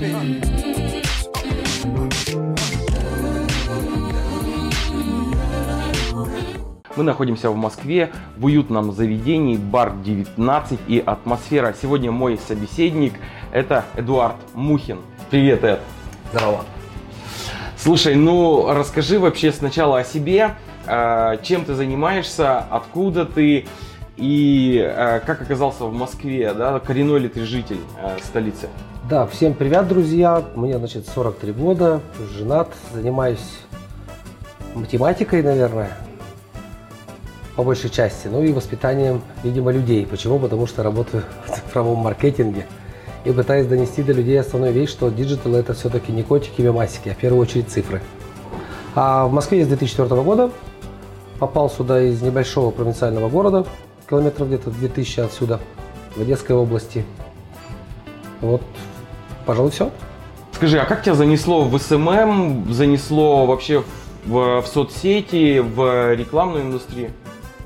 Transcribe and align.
Big. 0.00 0.53
Мы 6.96 7.02
находимся 7.02 7.50
в 7.50 7.56
Москве, 7.56 8.12
в 8.36 8.44
уютном 8.44 8.92
заведении, 8.92 9.56
бар 9.56 9.94
19 10.04 10.78
и 10.86 11.02
атмосфера. 11.04 11.74
Сегодня 11.80 12.12
мой 12.12 12.38
собеседник– 12.38 13.14
это 13.52 13.84
Эдуард 13.96 14.36
Мухин. 14.54 14.98
Привет, 15.28 15.64
Эд. 15.64 15.80
Здорово. 16.32 16.60
Слушай, 17.76 18.14
ну 18.14 18.72
расскажи 18.72 19.18
вообще 19.18 19.50
сначала 19.50 19.98
о 19.98 20.04
себе, 20.04 20.54
э, 20.86 21.38
чем 21.42 21.64
ты 21.64 21.74
занимаешься, 21.74 22.60
откуда 22.60 23.24
ты 23.24 23.66
и 24.16 24.80
э, 24.80 25.18
как 25.26 25.42
оказался 25.42 25.86
в 25.86 25.92
Москве, 25.92 26.54
да, 26.54 26.78
коренной 26.78 27.18
ли 27.18 27.28
ты 27.28 27.44
житель 27.44 27.80
э, 28.00 28.18
столицы? 28.22 28.68
Да, 29.10 29.26
всем 29.26 29.54
привет, 29.54 29.88
друзья. 29.88 30.44
Мне, 30.54 30.78
значит, 30.78 31.08
43 31.08 31.52
года, 31.52 32.00
женат, 32.38 32.68
занимаюсь 32.92 33.58
математикой, 34.76 35.42
наверное, 35.42 35.90
по 37.56 37.62
большей 37.62 37.90
части, 37.90 38.26
ну 38.26 38.42
и 38.42 38.52
воспитанием, 38.52 39.22
видимо, 39.42 39.70
людей. 39.70 40.06
Почему? 40.06 40.38
Потому 40.38 40.66
что 40.66 40.82
работаю 40.82 41.22
в 41.46 41.50
цифровом 41.50 41.98
маркетинге 41.98 42.66
и 43.24 43.30
пытаюсь 43.32 43.66
донести 43.66 44.02
до 44.02 44.12
людей 44.12 44.38
основную 44.38 44.72
вещь, 44.72 44.90
что 44.90 45.08
digital 45.08 45.54
это 45.54 45.74
все-таки 45.74 46.12
не 46.12 46.22
котики 46.22 46.60
и 46.60 46.64
мемасики, 46.64 47.08
а 47.08 47.14
в 47.14 47.16
первую 47.16 47.42
очередь 47.42 47.68
цифры. 47.68 48.02
А 48.94 49.26
в 49.26 49.32
Москве 49.32 49.60
я 49.60 49.64
с 49.64 49.68
2004 49.68 50.22
года 50.22 50.50
попал 51.38 51.70
сюда 51.70 52.02
из 52.02 52.22
небольшого 52.22 52.70
провинциального 52.70 53.28
города, 53.28 53.66
километров 54.08 54.48
где-то 54.48 54.70
2000 54.70 55.20
отсюда, 55.20 55.60
в 56.14 56.20
Одесской 56.20 56.54
области. 56.54 57.04
Вот, 58.40 58.62
пожалуй, 59.46 59.70
все. 59.70 59.90
Скажи, 60.52 60.78
а 60.78 60.84
как 60.84 61.02
тебя 61.02 61.14
занесло 61.14 61.64
в 61.64 61.76
SMM, 61.78 62.72
занесло 62.72 63.46
вообще 63.46 63.82
в, 64.26 64.60
в 64.60 64.66
соцсети, 64.66 65.58
в 65.58 66.14
рекламную 66.14 66.64
индустрию? 66.64 67.10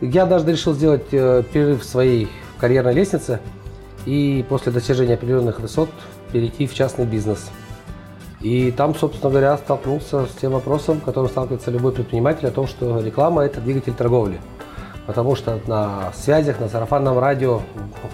Я 0.01 0.27
даже 0.27 0.47
решил 0.47 0.75
сделать 0.75 1.07
э, 1.11 1.43
перерыв 1.53 1.83
в 1.83 1.85
своей 1.85 2.29
карьерной 2.59 2.95
лестнице 2.95 3.41
и 4.07 4.45
после 4.49 4.71
достижения 4.71 5.15
определенных 5.15 5.59
высот 5.59 5.89
перейти 6.33 6.69
в 6.69 6.75
частный 6.75 7.05
бизнес. 7.05 7.51
И 8.41 8.71
там, 8.71 8.95
собственно 8.95 9.31
говоря, 9.31 9.57
столкнулся 9.59 10.27
с 10.27 10.35
тем 10.41 10.53
вопросом, 10.53 11.01
который 11.01 11.27
сталкивается 11.27 11.73
любой 11.73 11.91
предприниматель, 11.91 12.47
о 12.47 12.53
том, 12.53 12.69
что 12.69 13.01
реклама– 13.01 13.43
это 13.45 13.61
двигатель 13.61 13.93
торговли. 13.93 14.41
Потому 15.07 15.35
что 15.35 15.59
на 15.67 16.13
связях, 16.13 16.61
на 16.61 16.69
сарафанном 16.69 17.19
радио 17.19 17.63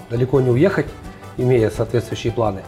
далеко 0.09 0.41
не 0.41 0.49
уехать, 0.49 0.87
имея 1.37 1.69
соответствующие 1.69 2.33
планы. 2.33 2.63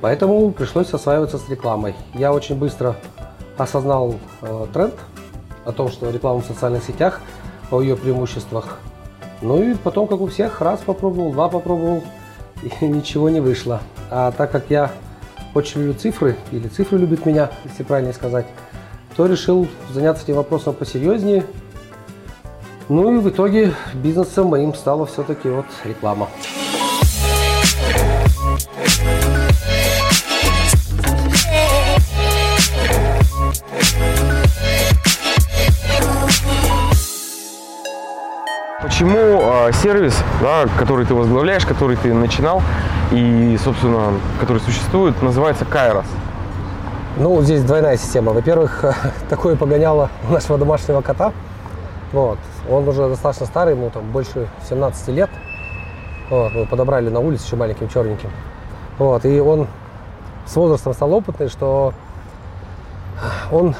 Поэтому 0.00 0.52
пришлось 0.52 0.92
осваиваться 0.92 1.38
с 1.38 1.48
рекламой. 1.48 1.96
Я 2.12 2.32
очень 2.32 2.54
быстро 2.54 2.94
осознал 3.56 4.14
э, 4.42 4.66
тренд 4.72 4.94
о 5.64 5.72
том, 5.72 5.88
что 5.88 6.08
реклама 6.10 6.40
в 6.40 6.46
социальных 6.46 6.84
сетях– 6.84 7.20
о 7.70 7.80
ее 7.80 7.96
преимуществах. 7.96 8.78
Ну 9.42 9.62
и 9.62 9.74
потом, 9.74 10.06
как 10.06 10.20
у 10.20 10.26
всех, 10.26 10.60
раз 10.60 10.80
попробовал, 10.80 11.32
два 11.32 11.48
попробовал, 11.48 12.02
и 12.62 12.84
ничего 12.84 13.28
не 13.28 13.40
вышло. 13.40 13.80
А 14.10 14.32
так 14.32 14.50
как 14.50 14.70
я 14.70 14.90
очень 15.54 15.80
люблю 15.80 15.94
цифры, 15.94 16.36
или 16.50 16.68
цифры 16.68 16.98
любят 16.98 17.26
меня, 17.26 17.50
если 17.64 17.82
правильно 17.82 18.12
сказать, 18.12 18.46
то 19.16 19.26
решил 19.26 19.68
заняться 19.92 20.24
этим 20.24 20.36
вопросом 20.36 20.74
посерьезнее. 20.74 21.44
Ну 22.88 23.14
и 23.14 23.18
в 23.18 23.28
итоге 23.28 23.72
бизнесом 23.94 24.48
моим 24.48 24.74
стала 24.74 25.06
все-таки 25.06 25.48
вот 25.48 25.66
реклама. 25.84 26.28
Почему 39.04 39.38
э, 39.42 39.72
сервис, 39.82 40.16
да, 40.40 40.64
который 40.78 41.04
ты 41.04 41.14
возглавляешь, 41.14 41.66
который 41.66 41.94
ты 41.94 42.14
начинал 42.14 42.62
и, 43.12 43.58
собственно, 43.62 44.14
который 44.40 44.60
существует, 44.62 45.20
называется 45.20 45.66
Кайрос? 45.66 46.06
Ну, 47.18 47.42
здесь 47.42 47.62
двойная 47.64 47.98
система. 47.98 48.32
Во-первых, 48.32 48.82
такое 49.28 49.56
погоняло 49.56 50.08
нашего 50.30 50.56
домашнего 50.56 51.02
кота. 51.02 51.34
Вот. 52.14 52.38
Он 52.70 52.88
уже 52.88 53.06
достаточно 53.10 53.44
старый, 53.44 53.74
ему 53.74 53.90
там 53.90 54.10
больше 54.10 54.48
17 54.70 55.08
лет. 55.08 55.28
Вот. 56.30 56.54
Мы 56.54 56.64
подобрали 56.64 57.10
на 57.10 57.20
улице 57.20 57.44
еще 57.44 57.56
маленьким 57.56 57.90
черненьким. 57.90 58.30
Вот. 58.96 59.26
И 59.26 59.38
он 59.38 59.66
с 60.46 60.56
возрастом 60.56 60.94
стал 60.94 61.12
опытный, 61.12 61.50
что 61.50 61.92
он 63.52 63.74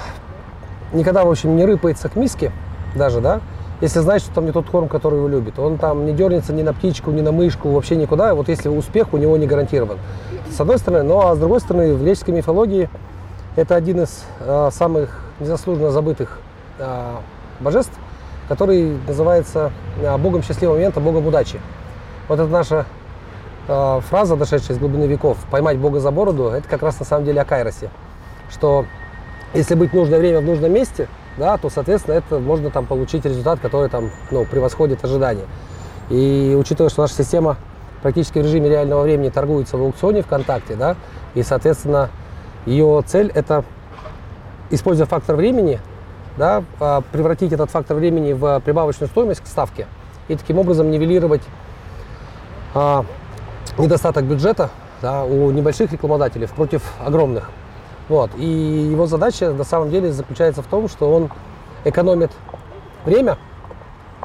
никогда, 0.93 1.25
в 1.25 1.31
общем, 1.31 1.57
не 1.57 1.65
рыпается 1.65 2.11
к 2.11 2.17
миске 2.17 2.53
даже, 2.95 3.23
да, 3.23 3.41
если 3.81 4.01
знает, 4.01 4.23
что 4.23 4.35
там 4.35 4.47
не 4.47 4.53
тот 4.53 4.69
корм, 4.69 4.89
который 4.89 5.19
его 5.19 5.29
любит. 5.29 5.59
Он 5.59 5.79
там 5.79 6.07
не 6.07 6.13
дернется 6.13 6.53
ни 6.53 6.63
на 6.63 6.73
птичку, 6.73 7.11
ни 7.11 7.21
на 7.21 7.33
мышку, 7.33 7.71
вообще 7.71 7.97
никуда. 7.97 8.35
Вот 8.35 8.49
если 8.49 8.69
успех 8.69 9.13
у 9.13 9.17
него 9.17 9.37
не 9.37 9.47
гарантирован. 9.47 9.99
С 10.51 10.61
одной 10.61 10.79
стороны, 10.79 11.03
ну 11.03 11.21
а 11.21 11.35
с 11.35 11.39
другой 11.39 11.61
стороны, 11.61 11.95
в 11.95 12.03
греческой 12.03 12.35
мифологии 12.35 12.89
это 13.57 13.75
один 13.75 14.03
из 14.03 14.25
э, 14.41 14.71
самых 14.73 15.21
незаслуженно 15.41 15.91
забытых 15.91 16.39
э, 16.79 17.15
божеств, 17.61 17.93
который 18.49 18.97
называется 19.07 19.73
э, 20.01 20.17
богом 20.19 20.43
счастливого 20.43 20.77
момента, 20.77 21.01
богом 21.01 21.27
удачи. 21.27 21.61
Вот 22.29 22.39
это 22.39 22.49
наша 22.49 22.87
э, 23.67 24.01
фраза, 24.09 24.37
дошедшая 24.37 24.77
из 24.77 24.81
глубины 24.81 25.05
веков, 25.05 25.39
поймать 25.51 25.79
бога 25.79 26.01
за 26.01 26.11
бороду, 26.11 26.49
это 26.49 26.69
как 26.69 26.83
раз 26.83 26.99
на 27.01 27.05
самом 27.07 27.25
деле 27.25 27.41
о 27.41 27.45
кайросе. 27.45 27.91
Что 28.51 28.87
если 29.53 29.75
быть 29.75 29.91
в 29.91 29.95
нужное 29.95 30.19
время 30.19 30.41
в 30.41 30.45
нужном 30.45 30.73
месте– 30.73 31.09
да, 31.37 31.57
то, 31.59 31.71
соответственно, 31.71 32.15
это 32.15 32.39
можно 32.39 32.71
там 32.71 32.87
получить 32.87 33.25
результат, 33.25 33.61
который 33.61 33.89
там, 33.89 34.11
ну, 34.31 34.45
превосходит 34.45 35.05
ожидания. 35.05 35.45
И 36.11 36.57
учитывая, 36.59 36.91
что 36.91 37.03
наша 37.03 37.15
система 37.15 37.57
практически 38.03 38.39
в 38.39 38.43
режиме 38.43 38.69
реального 38.69 39.03
времени 39.03 39.31
торгуется 39.31 39.77
в 39.77 39.83
аукционе 39.83 40.23
ВКонтакте, 40.23 40.75
да, 40.75 40.97
и, 41.35 41.43
соответственно, 41.43 42.11
ее 42.67 43.03
цель– 43.07 43.31
это, 43.35 43.65
используя 44.71 45.07
фактор 45.07 45.37
времени, 45.37 45.81
да, 46.37 46.65
а, 46.81 47.03
превратить 47.13 47.53
этот 47.53 47.71
фактор 47.71 47.97
времени 47.97 48.33
в 48.33 48.61
прибавочную 48.61 49.09
стоимость 49.09 49.41
к 49.41 49.47
ставке 49.47 49.87
и 50.29 50.37
таким 50.37 50.59
образом 50.59 50.91
нивелировать 50.91 51.43
а, 52.75 53.05
недостаток 53.79 54.25
бюджета 54.25 54.71
да, 55.01 55.25
у 55.25 55.51
небольших 55.51 55.93
рекламодателей 55.93 56.49
против 56.49 56.83
огромных. 57.05 57.51
Вот. 58.09 58.31
И 58.37 58.45
его 58.45 59.07
задача 59.07 59.53
на 59.53 59.65
самом 59.65 59.91
деле 59.91 60.13
заключается 60.13 60.63
в 60.63 60.67
том, 60.67 60.89
что 60.89 61.13
он 61.13 61.31
экономит 61.85 62.31
время 63.05 63.39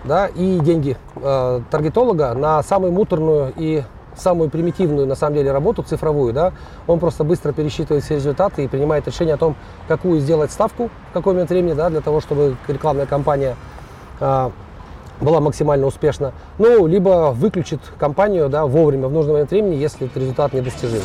да, 0.03 0.27
и 0.27 0.59
деньги 0.59 0.97
э, 1.15 1.61
таргетолога 1.69 2.33
на 2.33 2.63
самую 2.63 2.91
муторную 2.91 3.53
и 3.55 3.83
самую 4.15 4.49
примитивную 4.49 5.07
на 5.07 5.15
самом 5.15 5.35
деле 5.35 5.51
работу 5.51 5.83
цифровую, 5.83 6.33
да, 6.33 6.53
он 6.87 6.99
просто 6.99 7.23
быстро 7.23 7.51
пересчитывает 7.53 8.03
все 8.03 8.15
результаты 8.15 8.65
и 8.65 8.67
принимает 8.67 9.07
решение 9.07 9.35
о 9.35 9.37
том, 9.37 9.55
какую 9.87 10.19
сделать 10.19 10.51
ставку 10.51 10.89
в 11.09 11.13
какой 11.13 11.33
момент 11.33 11.49
времени, 11.49 11.73
да, 11.73 11.89
для 11.89 12.01
того, 12.01 12.21
чтобы 12.21 12.57
рекламная 12.67 13.05
кампания 13.05 13.55
э, 14.19 14.49
была 15.21 15.39
максимально 15.39 15.85
успешна, 15.85 16.33
ну, 16.57 16.85
либо 16.85 17.31
выключит 17.33 17.81
компанию, 17.97 18.49
да, 18.49 18.65
вовремя, 18.65 19.07
в 19.07 19.11
нужный 19.11 19.33
момент 19.33 19.51
времени, 19.51 19.75
если 19.75 20.07
этот 20.07 20.17
результат 20.17 20.53
недостижим. 20.53 21.01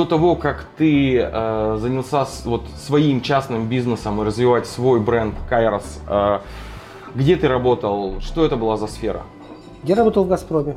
До 0.00 0.06
того, 0.06 0.34
как 0.34 0.64
ты 0.78 1.18
э, 1.18 1.76
занялся 1.78 2.24
с, 2.24 2.46
вот, 2.46 2.62
своим 2.82 3.20
частным 3.20 3.68
бизнесом 3.68 4.20
и 4.22 4.24
развивать 4.24 4.66
свой 4.66 4.98
бренд 4.98 5.34
Кайрос, 5.48 6.00
э, 6.08 6.38
где 7.14 7.36
ты 7.36 7.48
работал? 7.48 8.18
Что 8.20 8.46
это 8.46 8.56
была 8.56 8.78
за 8.78 8.86
сфера? 8.86 9.22
Я 9.82 9.96
работал 9.96 10.24
в 10.24 10.28
«Газпроме». 10.28 10.76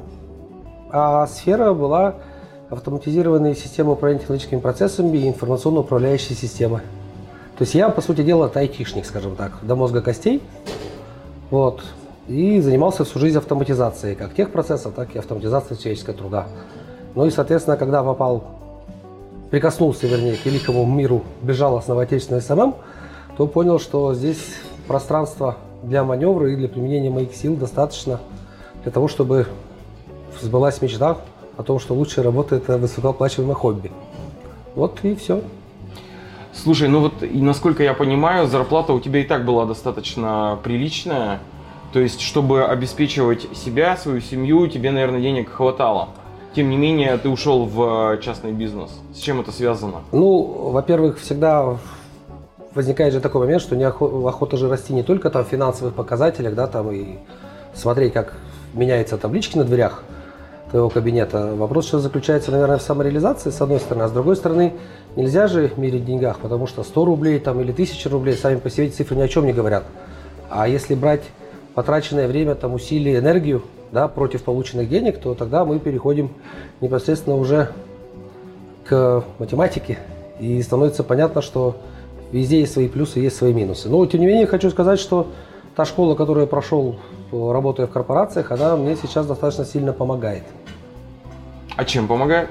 А 0.92 1.26
сфера 1.28 1.74
была 1.74 2.16
автоматизированные 2.70 3.56
системы 3.56 3.94
управления 3.94 4.20
технологическими 4.20 4.60
процессами 4.60 5.18
и 5.18 5.30
информационно-управляющие 5.30 6.36
системы. 6.36 6.80
То 7.58 7.62
есть 7.62 7.76
я, 7.76 7.88
по 7.90 8.02
сути 8.02 8.24
дела, 8.24 8.52
айтишник, 8.54 9.06
скажем 9.06 9.38
так, 9.38 9.54
до 9.62 9.76
мозга 9.76 10.02
костей. 10.02 10.42
Вот. 11.50 11.82
И 12.28 12.60
занимался 12.60 13.06
всю 13.06 13.20
жизнь 13.20 13.38
автоматизацией, 13.38 14.16
как 14.16 14.34
тех 14.34 14.52
процессов, 14.52 14.94
так 14.94 15.16
и 15.16 15.20
автоматизацией 15.20 15.80
человеческого 15.80 16.18
труда. 16.18 16.48
Ну 17.16 17.26
и, 17.26 17.30
соответственно, 17.30 17.78
когда 17.78 18.04
попал 18.04 18.63
прикоснулся, 19.54 20.08
вернее, 20.08 20.36
к 20.36 20.44
великому 20.48 20.84
миру 20.84 21.22
безжалостного 21.44 22.02
отечественного 22.02 22.42
SMM, 22.42 22.76
то 23.38 23.46
понял, 23.46 23.80
что 23.80 24.16
здесь 24.16 24.56
пространства 24.88 25.58
для 25.84 26.04
маневра 26.04 26.52
и 26.52 26.56
для 26.56 26.68
применения 26.68 27.12
моих 27.12 27.36
сил 27.36 27.56
достаточно 27.56 28.20
для 28.82 28.92
того, 28.92 29.08
чтобы 29.08 29.46
сбылась 30.42 30.82
мечта 30.82 31.20
о 31.56 31.62
том, 31.62 31.78
что 31.78 31.94
лучшая 31.94 32.26
работа– 32.26 32.56
это 32.58 32.80
высокооплачиваемое 32.80 33.54
хобби. 33.54 33.92
Вот 34.74 34.98
и 35.04 35.14
все. 35.14 35.44
Слушай, 36.52 36.88
ну 36.88 37.02
вот 37.02 37.22
и 37.22 37.40
насколько 37.40 37.84
я 37.84 37.94
понимаю, 37.94 38.48
зарплата 38.48 38.92
у 38.92 39.00
тебя 39.00 39.20
и 39.20 39.24
так 39.24 39.46
была 39.46 39.68
достаточно 39.68 40.58
приличная. 40.64 41.42
То 41.92 42.00
есть, 42.00 42.22
чтобы 42.22 42.66
обеспечивать 42.66 43.48
себя, 43.56 43.98
свою 43.98 44.20
семью, 44.20 44.68
тебе, 44.68 44.90
наверное, 44.90 45.22
денег 45.22 45.52
хватало. 45.52 46.10
Тем 46.56 46.70
не 46.70 46.78
менее, 46.78 47.18
ты 47.18 47.30
ушел 47.30 47.66
в 47.66 48.18
частный 48.22 48.52
бизнес. 48.52 48.92
С 49.14 49.18
чем 49.18 49.40
это 49.40 49.52
связано? 49.52 50.02
Ну, 50.12 50.70
во-первых, 50.72 51.20
всегда 51.20 51.78
возникает 52.76 53.14
же 53.14 53.20
такой 53.20 53.42
момент, 53.42 53.62
что 53.62 53.76
не 53.76 53.84
охота, 53.84 54.30
охота 54.30 54.58
же 54.58 54.70
расти 54.70 54.94
не 54.94 55.04
только 55.04 55.30
там 55.30 55.46
в 55.46 55.48
финансовых 55.48 55.96
показателях, 55.96 56.54
да, 56.54 56.68
там 56.68 56.92
и 56.92 57.18
смотреть, 57.74 58.14
как 58.14 58.34
меняются 58.74 59.18
таблички 59.18 59.58
на 59.58 59.64
дверях 59.64 60.04
твоего 60.70 60.90
кабинета. 60.90 61.56
Вопрос 61.56 61.88
сейчас 61.88 62.02
заключается, 62.02 62.52
наверное, 62.52 62.78
в 62.78 62.82
самореализации, 62.82 63.50
с 63.50 63.62
одной 63.62 63.80
стороны, 63.80 64.04
а 64.04 64.08
с 64.08 64.12
другой 64.12 64.36
стороны, 64.36 64.74
нельзя 65.16 65.48
же 65.48 65.72
мерить 65.78 66.04
в 66.04 66.06
деньгах, 66.06 66.40
потому 66.40 66.68
что 66.68 66.84
100 66.84 67.06
рублей 67.06 67.40
там, 67.40 67.62
или 67.62 67.72
1000 67.72 68.10
рублей 68.10 68.36
сами 68.36 68.58
по 68.58 68.70
себе 68.70 68.90
цифры 68.90 69.16
ни 69.16 69.22
о 69.22 69.28
чем 69.28 69.46
не 69.46 69.54
говорят. 69.54 69.84
А 70.50 70.68
если 70.68 70.94
брать 70.96 71.24
потраченное 71.76 72.28
время, 72.28 72.56
там, 72.56 72.74
усилия, 72.74 73.20
энергию 73.20 73.64
да, 73.92 74.08
против 74.08 74.44
полученных 74.44 74.90
денег, 74.90 75.20
то 75.20 75.34
тогда 75.36 75.66
мы 75.66 75.80
переходим 75.80 76.32
непосредственно 76.82 77.36
уже 77.36 77.72
к 78.86 79.24
математике. 79.40 80.00
И 80.40 80.62
становится 80.62 81.04
понятно, 81.04 81.42
что 81.42 81.78
везде 82.32 82.60
есть 82.60 82.74
свои 82.74 82.88
плюсы, 82.88 83.20
есть 83.20 83.36
свои 83.36 83.54
минусы. 83.54 83.90
Но, 83.90 84.06
тем 84.06 84.22
не 84.22 84.28
менее, 84.28 84.48
хочу 84.48 84.70
сказать, 84.72 85.00
что 85.00 85.28
та 85.76 85.86
школа, 85.86 86.16
которую 86.16 86.46
я 86.46 86.48
прошел, 86.48 86.98
работая 87.32 87.88
в 87.88 87.92
корпорациях, 87.92 88.52
она 88.52 88.76
мне 88.76 88.96
сейчас 88.96 89.26
достаточно 89.26 89.66
сильно 89.66 89.94
помогает. 89.94 90.44
А 91.76 91.86
чем 91.86 92.08
помогает? 92.08 92.50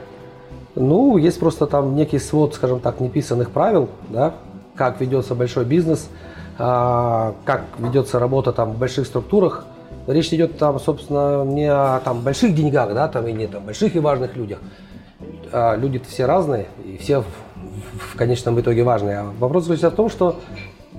Ну, 0.74 1.16
есть 1.16 1.38
просто 1.38 1.66
там 1.66 1.94
некий 1.94 2.18
свод, 2.18 2.54
скажем 2.54 2.80
так, 2.80 2.98
неписанных 3.00 3.50
правил, 3.50 3.88
да, 4.08 4.34
как 4.74 5.00
ведется 5.00 5.34
большой 5.34 5.64
бизнес, 5.64 6.08
как 6.56 7.64
ведется 7.78 8.18
работа 8.18 8.52
там 8.52 8.72
в 8.72 8.78
больших 8.78 9.06
структурах. 9.06 9.66
Речь 10.06 10.32
идет 10.32 10.58
там, 10.58 10.78
собственно, 10.80 11.44
не 11.44 11.66
о 11.66 12.00
там, 12.00 12.20
больших 12.20 12.54
деньгах, 12.54 12.92
да, 12.92 13.08
там 13.08 13.26
и 13.26 13.32
не 13.32 13.46
там 13.46 13.64
больших 13.64 13.94
и 13.94 14.00
важных 14.00 14.36
людях. 14.36 14.58
А 15.52 15.76
люди 15.76 16.00
все 16.08 16.26
разные, 16.26 16.66
и 16.84 16.96
все 16.98 17.20
в, 17.20 17.26
в 17.98 18.16
конечном 18.16 18.60
итоге 18.60 18.82
важные. 18.82 19.18
А 19.18 19.32
вопрос 19.38 19.64
заключается 19.64 19.94
в 19.94 19.96
том, 19.96 20.10
что 20.10 20.40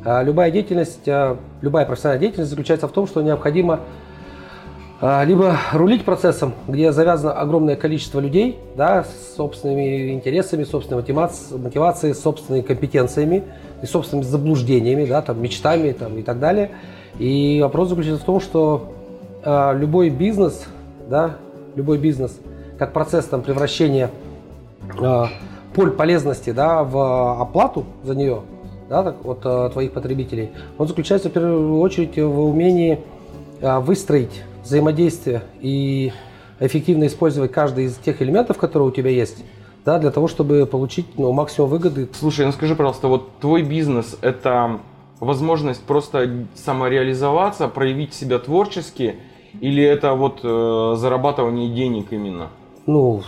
а, 0.06 0.22
любая 0.22 0.52
деятельность, 0.52 1.08
а, 1.08 1.38
любая 1.62 1.86
профессиональная 1.86 2.22
деятельность 2.22 2.50
заключается 2.50 2.88
в 2.88 2.92
том, 2.92 3.08
что 3.08 3.22
необходимо 3.22 3.76
а, 3.76 3.80
либо 5.26 5.58
рулить 5.74 6.06
процессом, 6.06 6.54
где 6.66 6.94
завязано 6.94 7.34
огромное 7.34 7.76
количество 7.76 8.22
людей, 8.22 8.58
да, 8.78 9.04
с 9.04 9.36
собственными 9.36 10.14
интересами, 10.14 10.64
собственной 10.64 11.04
мотивацией, 11.04 12.14
собственными 12.14 12.62
компетенциями 12.62 13.44
и 13.82 13.86
собственными 13.86 14.26
заблуждениями, 14.26 15.06
да, 15.06 15.22
там, 15.22 15.42
мечтами 15.42 15.92
там, 15.92 16.18
и 16.18 16.22
так 16.22 16.40
далее. 16.40 16.72
И 17.20 17.60
вопрос 17.62 17.90
заключается 17.90 18.24
в 18.24 18.26
том, 18.26 18.40
что 18.40 18.94
э, 19.44 19.78
любой 19.78 20.10
бизнес, 20.10 20.64
да, 21.10 21.36
любой 21.76 21.98
бизнес, 21.98 22.40
как 22.80 22.94
процесс 22.94 23.26
там, 23.26 23.42
превращения 23.42 24.10
э, 25.02 25.26
поль 25.76 25.92
полезности 25.92 26.52
да, 26.52 26.84
в 26.84 27.42
оплату 27.42 27.84
за 28.04 28.16
нее, 28.16 28.42
да, 28.88 29.04
так, 29.04 29.26
от 29.26 29.40
э, 29.44 29.70
твоих 29.74 29.92
потребителей, 29.92 30.52
он 30.78 30.88
заключается 30.88 31.30
в 31.30 31.34
первую 31.34 31.80
очередь 31.80 32.18
в 32.18 32.40
умении 32.40 33.00
э, 33.60 33.80
выстроить 33.80 34.44
взаимодействие 34.64 35.44
и 35.62 36.12
эффективно 36.60 37.08
использовать 37.08 37.52
каждый 37.52 37.86
из 37.86 37.96
тех 37.96 38.22
элементов, 38.22 38.58
которые 38.58 38.88
у 38.88 38.92
тебя 38.92 39.10
есть, 39.10 39.44
да, 39.86 40.00
для 40.00 40.12
того, 40.12 40.28
чтобы 40.28 40.66
получить 40.66 41.18
ну, 41.18 41.32
максимум 41.32 41.70
выгоды. 41.70 42.10
Слушай, 42.14 42.46
ну 42.46 42.52
скажи, 42.52 42.76
пожалуйста, 42.76 43.08
вот 43.08 43.40
твой 43.40 43.64
бизнес– 43.64 44.18
это 44.22 44.80
возможность 45.20 45.84
просто 45.84 46.46
самореализоваться, 46.56 47.68
проявить 47.68 48.14
себя 48.14 48.40
творчески, 48.40 49.16
или 49.62 49.84
это 49.84 50.14
вот 50.14 50.40
э, 50.44 50.96
зарабатывание 50.98 51.70
денег 51.74 52.12
именно? 52.12 52.50
Ну, 52.86 53.22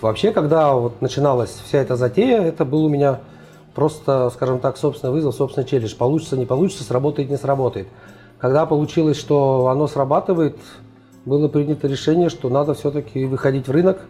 вообще, 0.00 0.32
когда 0.32 0.74
вот 0.74 1.00
начиналась 1.02 1.50
вся 1.50 1.78
эта 1.78 1.96
затея, 1.96 2.40
это 2.42 2.64
был 2.64 2.84
у 2.84 2.88
меня 2.88 3.20
просто, 3.74 4.30
скажем 4.30 4.60
так, 4.60 4.76
собственный 4.76 5.12
вызов, 5.12 5.34
собственный 5.34 5.66
челлендж. 5.66 5.94
Получится, 5.96 6.36
не 6.36 6.46
получится, 6.46 6.84
сработает, 6.84 7.28
не 7.28 7.36
сработает. 7.36 7.88
Когда 8.38 8.66
получилось, 8.66 9.18
что 9.18 9.68
оно 9.68 9.86
срабатывает, 9.86 10.56
было 11.24 11.48
принято 11.48 11.88
решение, 11.88 12.28
что 12.28 12.48
надо 12.48 12.74
все-таки 12.74 13.24
выходить 13.24 13.68
в 13.68 13.70
рынок 13.70 14.02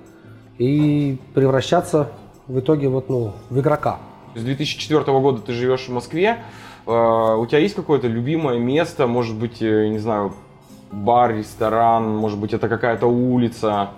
и 0.58 1.18
превращаться 1.34 2.08
в 2.46 2.58
итоге 2.58 2.88
вот, 2.88 3.08
ну, 3.08 3.32
в 3.50 3.60
игрока. 3.60 3.98
С 4.34 4.42
2004 4.42 5.04
года 5.20 5.40
ты 5.40 5.52
живешь 5.52 5.86
в 5.86 5.92
Москве. 5.92 6.38
А, 6.86 7.36
у 7.36 7.46
тебя 7.46 7.58
есть 7.58 7.74
какое-то 7.74 8.08
любимое 8.08 8.58
место, 8.58 9.06
может 9.06 9.36
быть, 9.36 9.62
э, 9.62 9.88
не 9.88 9.98
знаю, 9.98 10.34
бар, 10.90 11.34
ресторан, 11.34 12.16
может 12.16 12.38
быть, 12.38 12.52
это 12.52 12.68
какая-то 12.68 13.06
улица, 13.06 13.90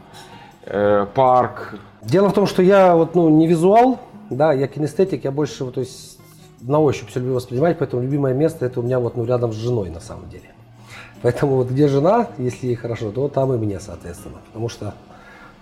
э, 0.65 1.07
парк? 1.15 1.79
Дело 2.03 2.29
в 2.29 2.35
том, 2.35 2.47
что 2.47 2.63
я 2.63 2.95
вот, 2.95 3.15
ну, 3.15 3.29
не 3.29 3.47
визуал, 3.47 3.99
да, 4.31 4.53
я 4.53 4.67
кинестетик, 4.67 5.25
я 5.25 5.31
больше, 5.31 5.65
вот, 5.65 5.75
то 5.75 5.81
есть 5.81 6.16
на 6.61 6.81
ощупь 6.81 7.11
все 7.11 7.21
люблю 7.21 7.35
воспринимать, 7.35 7.79
поэтому 7.79 8.03
любимое 8.03 8.35
место 8.35 8.67
это 8.67 8.81
у 8.81 8.83
меня 8.83 8.99
вот 8.99 9.17
ну, 9.17 9.25
рядом 9.25 9.53
с 9.53 9.57
женой 9.57 9.91
на 9.91 10.01
самом 10.01 10.29
деле. 10.29 10.51
Поэтому 11.23 11.57
вот 11.57 11.71
где 11.71 11.89
жена, 11.89 12.29
если 12.39 12.67
ей 12.67 12.75
хорошо, 12.77 13.11
то 13.11 13.29
там 13.29 13.53
и 13.53 13.57
мне, 13.57 13.81
соответственно. 13.81 14.37
Потому 14.47 14.69
что 14.69 14.95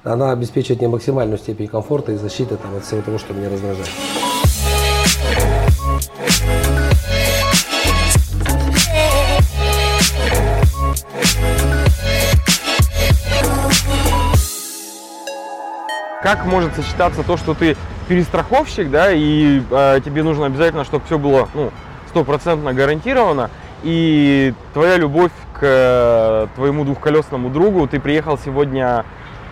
она 0.03 0.33
обеспечивает 0.33 0.81
мне 0.81 0.89
максимальную 0.89 1.39
степень 1.39 1.69
комфорта 1.69 2.13
и 2.13 2.17
защиты 2.17 2.57
там, 2.57 2.75
от 2.77 2.85
всего 2.85 3.03
того, 3.03 3.19
что 3.19 3.33
меня 3.33 3.49
раздражает. 3.49 3.89
Как 16.23 16.47
может 16.47 16.75
сочетаться 16.75 17.23
то, 17.23 17.37
что 17.37 17.53
ты 17.53 17.77
перестраховщик, 18.09 18.91
да, 18.91 19.13
и 19.13 19.63
э, 19.71 20.01
тебе 20.05 20.23
нужно 20.23 20.47
обязательно, 20.47 20.85
чтобы 20.85 21.05
все 21.07 21.19
было, 21.19 21.49
ну, 21.55 21.71
стопроцентно 22.09 22.73
гарантировано, 22.73 23.51
и 23.83 24.55
твоя 24.73 24.97
любовь 24.97 25.33
к 25.53 25.61
э, 25.63 26.47
твоему 26.55 26.85
двухколесному 26.85 27.51
другу, 27.51 27.87
ты 27.87 28.01
приехал 28.01 28.39
сегодня 28.39 29.05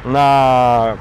на, 0.04 0.96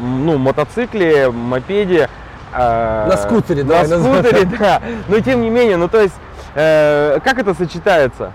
ну, 0.00 0.38
мотоцикле, 0.38 1.30
мопеде, 1.30 2.08
э, 2.52 3.08
на 3.08 3.16
скутере, 3.16 3.62
да, 3.62 3.82
на 3.82 4.00
скутере, 4.00 4.44
да, 4.58 4.82
но 5.08 5.20
тем 5.20 5.42
не 5.42 5.50
менее, 5.50 5.76
ну, 5.76 5.88
то 5.88 6.00
есть, 6.00 6.14
э, 6.54 7.18
как 7.24 7.38
это 7.38 7.54
сочетается? 7.54 8.32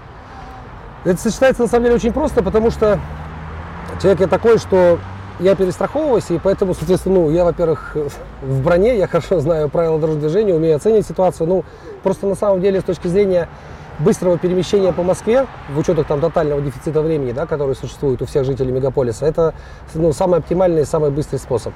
Это 1.05 1.19
сочетается, 1.19 1.63
на 1.63 1.67
самом 1.67 1.85
деле, 1.85 1.95
очень 1.95 2.11
просто, 2.11 2.43
потому 2.43 2.71
что 2.71 2.99
человек 4.01 4.21
я 4.21 4.27
такой, 4.27 4.57
что 4.57 4.99
я 5.39 5.55
перестраховываюсь, 5.55 6.29
и 6.29 6.37
поэтому, 6.37 6.73
соответственно, 6.73 7.15
ну, 7.15 7.29
я, 7.29 7.45
во-первых, 7.45 7.95
в 8.41 8.61
броне, 8.61 8.97
я 8.97 9.07
хорошо 9.07 9.39
знаю 9.39 9.69
правила 9.69 9.97
дорожного 9.97 10.29
движения, 10.29 10.53
умею 10.53 10.75
оценить 10.75 11.07
ситуацию. 11.07 11.47
Ну, 11.47 11.65
просто 12.03 12.27
на 12.27 12.35
самом 12.35 12.61
деле, 12.61 12.81
с 12.81 12.83
точки 12.83 13.07
зрения 13.07 13.47
быстрого 13.99 14.37
перемещения 14.37 14.93
по 14.93 15.03
Москве, 15.03 15.47
в 15.73 15.77
учетах 15.77 16.07
там 16.07 16.21
тотального 16.21 16.61
дефицита 16.61 17.01
времени, 17.01 17.31
да, 17.31 17.45
который 17.45 17.75
существует 17.75 18.21
у 18.21 18.25
всех 18.25 18.45
жителей 18.45 18.71
мегаполиса, 18.71 19.25
это 19.25 19.53
ну, 19.93 20.13
самый 20.13 20.39
оптимальный 20.39 20.81
и 20.81 20.85
самый 20.85 21.11
быстрый 21.11 21.37
способ. 21.37 21.73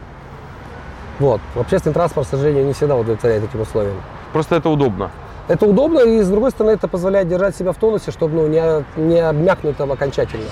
Вот. 1.20 1.42
Общественный 1.56 1.94
транспорт, 1.94 2.28
к 2.28 2.30
сожалению, 2.32 2.66
не 2.66 2.74
всегда 2.74 2.96
удовлетворяет 2.96 3.44
этим 3.44 3.62
условиям. 3.62 3.96
Просто 4.32 4.56
это 4.56 4.70
удобно. 4.70 5.12
Это 5.48 5.66
удобно, 5.66 6.00
и 6.00 6.22
с 6.22 6.30
другой 6.30 6.52
стороны, 6.52 6.72
это 6.72 6.88
позволяет 6.88 7.28
держать 7.28 7.56
себя 7.56 7.74
в 7.74 7.78
тонусе, 7.78 8.12
чтобы 8.12 8.36
ну, 8.36 8.48
не, 8.48 8.84
не 8.96 9.20
обмякнуть 9.20 9.76
там 9.78 9.92
окончательно. 9.92 10.46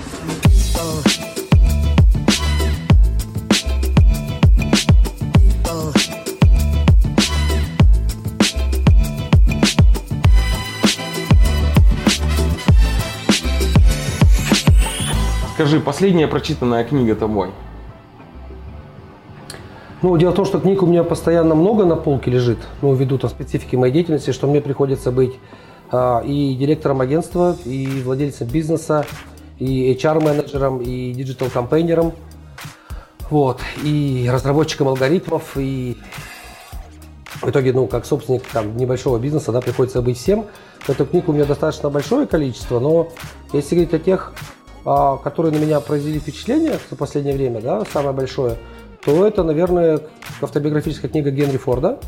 Скажи, 15.62 15.78
последняя 15.78 16.26
прочитанная 16.26 16.82
книга 16.82 17.14
тобой? 17.14 17.50
Ну, 20.02 20.16
дело 20.16 20.32
в 20.32 20.34
том, 20.34 20.44
что 20.44 20.58
книг 20.58 20.82
у 20.82 20.86
меня 20.86 21.04
постоянно 21.04 21.54
много 21.54 21.84
на 21.84 21.94
полке 21.94 22.32
лежит, 22.32 22.58
ну, 22.80 22.92
ввиду 22.94 23.16
там 23.16 23.30
специфики 23.30 23.76
моей 23.76 23.92
деятельности, 23.92 24.32
что 24.32 24.48
мне 24.48 24.60
приходится 24.60 25.12
быть 25.12 25.34
а, 25.92 26.20
и 26.26 26.56
директором 26.56 27.00
агентства, 27.00 27.56
и 27.64 28.02
владельцем 28.04 28.48
бизнеса, 28.48 29.06
и 29.60 29.92
HR-менеджером, 29.94 30.80
и 30.80 31.12
digital-campaigner 31.12 31.98
ом, 31.98 32.12
вот, 33.30 33.60
и 33.84 34.28
разработчиком 34.28 34.88
алгоритмов, 34.88 35.56
и 35.56 35.96
в 37.40 37.48
итоге, 37.48 37.72
ну, 37.72 37.86
как 37.86 38.04
собственник 38.04 38.42
там, 38.48 38.76
небольшого 38.76 39.20
бизнеса, 39.20 39.52
да, 39.52 39.60
приходится 39.60 40.02
быть 40.02 40.18
всем. 40.18 40.46
Эту 40.88 41.06
книгу 41.06 41.30
у 41.30 41.34
меня 41.36 41.44
достаточно 41.44 41.88
большое 41.88 42.26
количество, 42.26 42.80
но 42.80 43.10
если 43.52 43.76
говорить 43.76 43.94
о 43.94 44.00
тех, 44.00 44.32
которые 44.84 45.52
на 45.52 45.58
меня 45.58 45.80
произвели 45.80 46.18
впечатление 46.18 46.78
за 46.90 46.96
последнее 46.96 47.34
время, 47.34 47.60
да, 47.60 47.84
самое 47.92 48.14
большое, 48.14 48.56
то 49.04 49.26
это, 49.26 49.42
наверное, 49.42 50.00
автобиографическая 50.40 51.10
книга 51.10 51.30
Генри 51.30 51.56
Форда, 51.56 51.98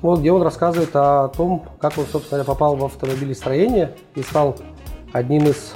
вот, 0.00 0.20
где 0.20 0.30
он 0.30 0.42
рассказывает 0.42 0.90
о 0.94 1.28
том, 1.28 1.64
как 1.80 1.98
он, 1.98 2.06
собственно, 2.10 2.44
попал 2.44 2.76
в 2.76 2.84
автомобилестроение 2.84 3.94
и 4.14 4.22
стал 4.22 4.56
одним 5.12 5.48
из 5.48 5.72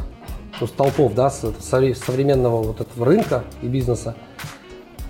ну, 0.61 0.67
столпов 0.67 1.15
да, 1.15 1.31
современного 1.31 2.63
вот 2.63 2.81
этого 2.81 3.07
рынка 3.07 3.43
и 3.63 3.67
бизнеса, 3.67 4.15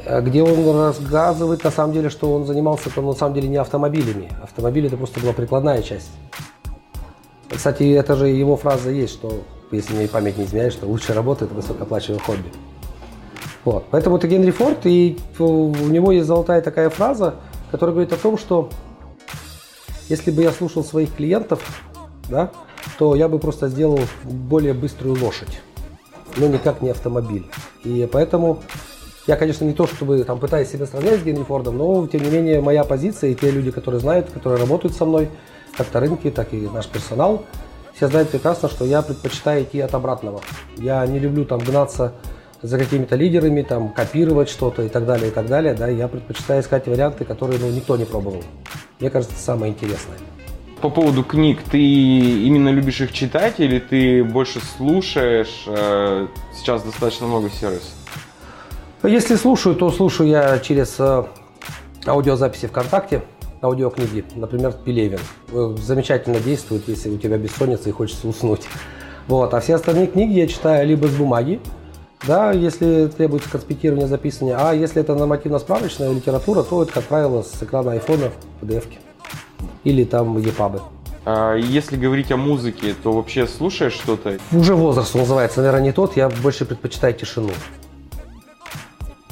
э, 0.04 0.20
где 0.22 0.42
он 0.42 0.78
рассказывает 0.78 1.62
на 1.64 1.70
самом 1.70 1.92
деле, 1.92 2.08
что 2.08 2.32
он 2.32 2.46
занимался 2.46 2.88
там, 2.88 3.06
на 3.06 3.12
самом 3.12 3.34
деле 3.34 3.48
не 3.48 3.56
автомобилями. 3.56 4.30
Автомобили 4.42 4.86
это 4.86 4.96
просто 4.96 5.20
была 5.20 5.34
прикладная 5.34 5.82
часть. 5.82 6.10
Кстати, 7.50 7.92
это 7.92 8.16
же 8.16 8.28
его 8.28 8.56
фраза 8.56 8.90
есть, 8.90 9.12
что, 9.12 9.42
если 9.76 9.94
мне 9.94 10.08
память 10.08 10.38
не 10.38 10.44
изменяет, 10.44 10.72
что 10.72 10.86
лучшая 10.86 11.16
работа– 11.16 11.44
это 11.46 11.54
высокооплачиваемое 11.54 12.24
хобби. 12.24 12.52
Вот. 13.64 13.86
Поэтому 13.90 14.16
это 14.16 14.28
Генри 14.28 14.50
Форд, 14.50 14.86
и 14.86 15.18
у 15.38 15.72
него 15.88 16.12
есть 16.12 16.26
золотая 16.26 16.60
такая 16.60 16.90
фраза, 16.90 17.36
которая 17.70 17.94
говорит 17.94 18.12
о 18.12 18.16
том, 18.16 18.36
что 18.36 18.70
если 20.08 20.30
бы 20.30 20.42
я 20.42 20.50
слушал 20.52 20.84
своих 20.84 21.14
клиентов, 21.14 21.62
да, 22.28 22.50
то 22.98 23.14
я 23.14 23.28
бы 23.28 23.38
просто 23.38 23.68
сделал 23.68 24.00
более 24.24 24.74
быструю 24.74 25.18
лошадь, 25.22 25.60
но 26.36 26.48
никак 26.48 26.82
не 26.82 26.90
автомобиль. 26.90 27.46
И 27.84 28.08
поэтому 28.10 28.58
я, 29.26 29.36
конечно, 29.36 29.64
не 29.64 29.72
то, 29.72 29.86
чтобы 29.86 30.24
там 30.24 30.40
пытаюсь 30.40 30.68
себя 30.68 30.86
сравнять 30.86 31.20
с 31.20 31.22
Генри 31.22 31.44
Фордом, 31.44 31.78
но 31.78 32.06
тем 32.08 32.22
не 32.22 32.30
менее 32.30 32.60
моя 32.60 32.82
позиция 32.82 33.30
и 33.30 33.34
те 33.34 33.50
люди, 33.50 33.70
которые 33.70 34.00
знают, 34.00 34.30
которые 34.30 34.60
работают 34.60 34.96
со 34.96 35.04
мной, 35.04 35.30
как 35.76 35.94
на 35.94 36.00
рынке, 36.00 36.30
так 36.30 36.52
и 36.52 36.68
наш 36.68 36.88
персонал, 36.88 37.44
все 37.94 38.08
знают 38.08 38.30
прекрасно, 38.30 38.68
что 38.68 38.84
я 38.84 39.02
предпочитаю 39.02 39.64
идти 39.64 39.80
от 39.80 39.94
обратного. 39.94 40.40
Я 40.76 41.06
не 41.06 41.18
люблю 41.18 41.44
там 41.44 41.58
гнаться 41.60 42.14
за 42.62 42.78
какими-то 42.78 43.16
лидерами, 43.16 43.62
там, 43.62 43.92
копировать 43.92 44.48
что-то 44.48 44.82
и 44.82 44.88
так 44.88 45.04
далее, 45.04 45.28
и 45.28 45.30
так 45.30 45.46
далее. 45.46 45.74
Да, 45.74 45.88
я 45.88 46.08
предпочитаю 46.08 46.62
искать 46.62 46.86
варианты, 46.86 47.24
которые 47.24 47.58
ну, 47.60 47.70
никто 47.70 47.96
не 47.96 48.04
пробовал. 48.04 48.42
Мне 49.00 49.10
кажется, 49.10 49.34
это 49.34 49.44
самое 49.44 49.72
интересное. 49.72 50.16
По 50.80 50.88
поводу 50.88 51.22
книг, 51.22 51.60
ты 51.70 51.78
именно 51.78 52.68
любишь 52.68 53.00
их 53.00 53.12
читать 53.12 53.54
или 53.58 53.78
ты 53.78 54.24
больше 54.24 54.60
слушаешь? 54.76 55.64
Э, 55.66 56.26
сейчас 56.56 56.82
достаточно 56.82 57.26
много 57.26 57.50
сервисов. 57.50 57.92
Если 59.04 59.36
слушаю, 59.36 59.74
то 59.74 59.90
слушаю 59.90 60.28
я 60.28 60.58
через 60.58 60.96
э, 60.98 61.24
аудиозаписи 62.06 62.66
ВКонтакте, 62.66 63.22
аудиокниги, 63.62 64.24
например, 64.34 64.72
Пелевин. 64.84 65.20
Э, 65.52 65.76
замечательно 65.80 66.40
действует, 66.40 66.88
если 66.88 67.10
у 67.10 67.18
тебя 67.18 67.38
бессонница 67.38 67.88
и 67.88 67.92
хочется 67.92 68.28
уснуть. 68.28 68.62
Вот. 69.28 69.54
А 69.54 69.60
все 69.60 69.76
остальные 69.76 70.08
книги 70.08 70.32
я 70.38 70.48
читаю 70.48 70.86
либо 70.86 71.06
с 71.06 71.14
бумаги, 71.14 71.60
да, 72.26 72.52
если 72.52 73.06
требуется 73.06 73.50
конспектирование 73.50 74.06
записывания. 74.06 74.56
А 74.58 74.74
если 74.74 75.00
это 75.00 75.14
нормативно-справочная 75.14 76.12
литература, 76.12 76.62
то 76.62 76.82
это, 76.82 76.92
как 76.92 77.04
правило, 77.04 77.42
с 77.42 77.62
экрана 77.62 77.92
айфона 77.92 78.30
в 78.60 78.64
PDF. 78.64 78.84
Или 79.84 80.04
там 80.04 80.36
EPUB. 80.38 80.80
А 81.24 81.54
если 81.54 81.96
говорить 81.96 82.32
о 82.32 82.36
музыке, 82.36 82.94
то 83.00 83.12
вообще 83.12 83.46
слушаешь 83.46 83.92
что-то? 83.92 84.38
Уже 84.52 84.74
возраст 84.74 85.14
называется, 85.14 85.60
наверное, 85.60 85.82
не 85.82 85.92
тот. 85.92 86.16
Я 86.16 86.28
больше 86.28 86.64
предпочитаю 86.64 87.14
тишину. 87.14 87.50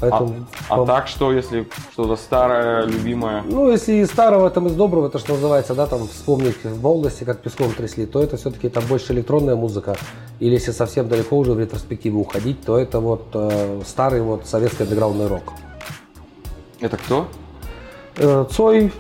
Поэтому, 0.01 0.47
а, 0.71 0.83
а 0.83 0.87
так 0.87 1.09
что, 1.09 1.31
если 1.31 1.69
что-то 1.93 2.17
старое, 2.17 2.87
любимое? 2.87 3.43
Ну, 3.43 3.71
если 3.71 3.93
из 3.95 4.09
старого, 4.09 4.49
там 4.49 4.67
из 4.67 4.75
доброго, 4.75 5.09
это 5.09 5.19
что 5.19 5.35
называется, 5.35 5.75
да, 5.75 5.87
там 5.87 6.09
вспомнить 6.09 6.65
в 6.65 6.83
молодости, 6.83 7.25
как 7.25 7.41
песком 7.41 7.73
трясли, 7.73 8.07
то 8.07 8.23
это 8.23 8.39
все-таки 8.39 8.71
там 8.71 8.83
больше 8.87 9.13
электронная 9.13 9.57
музыка. 9.57 9.97
Или 10.39 10.55
если 10.55 10.73
совсем 10.73 11.09
далеко 11.09 11.37
уже 11.37 11.53
в 11.53 11.61
ретроспективу 11.61 12.21
уходить, 12.21 12.63
то 12.65 12.79
это 12.79 12.99
вот 12.99 13.27
э, 13.35 13.83
старый 13.87 14.23
вот 14.23 14.47
советский 14.47 14.85
андеграундный 14.85 15.27
рок. 15.27 15.53
Это 16.81 16.97
кто? 16.97 17.29
Э, 18.17 18.47
Цой, 18.51 18.93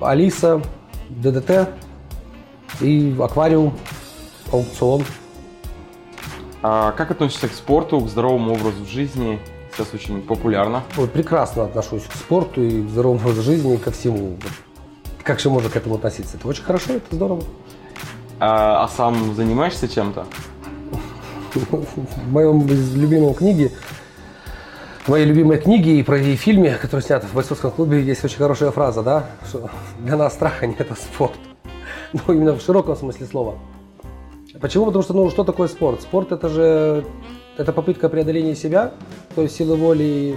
Алиса, 0.00 0.60
ДДТ 1.08 1.68
и 2.80 3.16
Аквариум, 3.20 3.74
Аукцион. 4.50 5.04
А 6.62 6.90
как 6.92 7.12
относишься 7.12 7.48
к 7.48 7.52
спорту, 7.52 8.00
к 8.00 8.08
здоровому 8.08 8.54
образу 8.54 8.84
жизни? 8.84 9.38
Сейчас 9.78 9.94
очень 9.94 10.20
популярно. 10.22 10.82
Ой, 10.96 11.06
прекрасно 11.06 11.64
отношусь 11.64 12.02
к 12.02 12.14
спорту 12.14 12.62
и 12.62 12.82
к 12.82 12.90
здоровому 12.90 13.20
образу 13.20 13.42
жизни, 13.42 13.74
и 13.74 13.76
ко 13.76 13.90
всему. 13.90 14.36
Как 15.22 15.40
же 15.40 15.50
можно 15.50 15.70
к 15.70 15.76
этому 15.76 15.96
относиться? 15.96 16.36
Это 16.36 16.48
очень 16.48 16.64
хорошо, 16.64 16.94
это 16.94 17.14
здорово. 17.14 17.42
А, 18.40 18.84
а 18.84 18.88
сам 18.88 19.34
занимаешься 19.34 19.88
чем-то? 19.88 20.26
В 21.54 22.32
моем 22.32 22.66
любимом 22.66 23.34
книге, 23.34 23.72
в 25.04 25.08
моей 25.08 25.24
любимой 25.24 25.58
книге 25.58 25.98
и 25.98 26.02
про 26.02 26.18
и 26.18 26.36
фильме, 26.36 26.74
который 26.74 27.00
снят 27.00 27.24
в 27.24 27.34
бойцовском 27.34 27.70
клубе, 27.70 28.02
есть 28.02 28.24
очень 28.24 28.38
хорошая 28.38 28.70
фраза, 28.70 29.02
да, 29.02 29.26
что 29.48 29.70
для 30.00 30.16
нас 30.16 30.34
страха 30.34 30.66
не 30.66 30.74
это 30.74 30.94
спорт. 30.94 31.38
Ну, 32.12 32.34
именно 32.34 32.54
в 32.54 32.62
широком 32.62 32.96
смысле 32.96 33.26
слова. 33.26 33.58
Почему? 34.60 34.86
Потому 34.86 35.02
что, 35.02 35.14
ну, 35.14 35.30
что 35.30 35.44
такое 35.44 35.68
спорт? 35.68 36.02
Спорт 36.02 36.32
это 36.32 36.48
же 36.48 37.04
это 37.58 37.72
попытка 37.72 38.08
преодоления 38.08 38.54
себя, 38.54 38.92
то 39.34 39.42
есть 39.42 39.56
силы 39.56 39.76
воли 39.76 40.36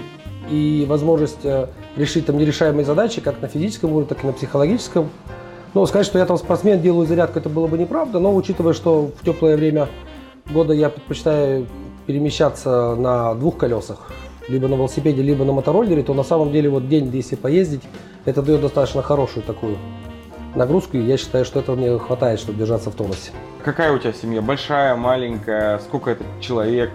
и 0.50 0.86
возможность 0.90 1.46
э, 1.46 1.68
решить 1.96 2.26
там 2.26 2.38
нерешаемые 2.38 2.84
задачи, 2.84 3.22
как 3.22 3.42
на 3.42 3.48
физическом 3.48 3.92
уровне, 3.92 4.10
так 4.10 4.24
и 4.24 4.28
на 4.28 4.34
психологическом. 4.34 5.10
Но 5.74 5.86
сказать, 5.86 6.08
что 6.08 6.20
я 6.20 6.26
там 6.26 6.38
спортсмен, 6.38 6.82
делаю 6.82 7.08
зарядку, 7.08 7.40
это 7.40 7.48
было 7.48 7.68
бы 7.68 7.78
неправда, 7.78 8.20
но 8.20 8.36
учитывая, 8.36 8.74
что 8.74 9.12
в 9.22 9.24
теплое 9.24 9.56
время 9.56 9.88
года 10.50 10.74
я 10.74 10.90
предпочитаю 10.90 11.68
перемещаться 12.08 12.96
на 12.96 13.36
двух 13.36 13.58
колесах, 13.58 14.12
либо 14.50 14.68
на 14.68 14.74
велосипеде, 14.74 15.22
либо 15.22 15.46
на 15.46 15.54
мотороллере, 15.54 16.04
то 16.04 16.14
на 16.16 16.24
самом 16.24 16.52
деле 16.52 16.70
вот 16.70 16.90
день, 16.90 17.10
если 17.14 17.36
поездить, 17.36 17.84
это 18.26 18.42
дает 18.42 18.62
достаточно 18.62 19.04
хорошую 19.04 19.44
такую 19.44 19.78
нагрузку, 20.56 20.98
и 20.98 21.02
я 21.02 21.18
считаю, 21.18 21.46
что 21.46 21.60
этого 21.60 21.76
мне 21.76 21.98
хватает, 22.00 22.40
чтобы 22.40 22.58
держаться 22.58 22.90
в 22.90 22.96
тонусе. 22.96 23.32
Какая 23.64 23.94
у 23.94 24.00
тебя 24.00 24.12
семья? 24.12 24.42
Большая, 24.42 24.96
маленькая? 24.96 25.78
Сколько 25.80 26.12
это 26.12 26.24
человек? 26.42 26.92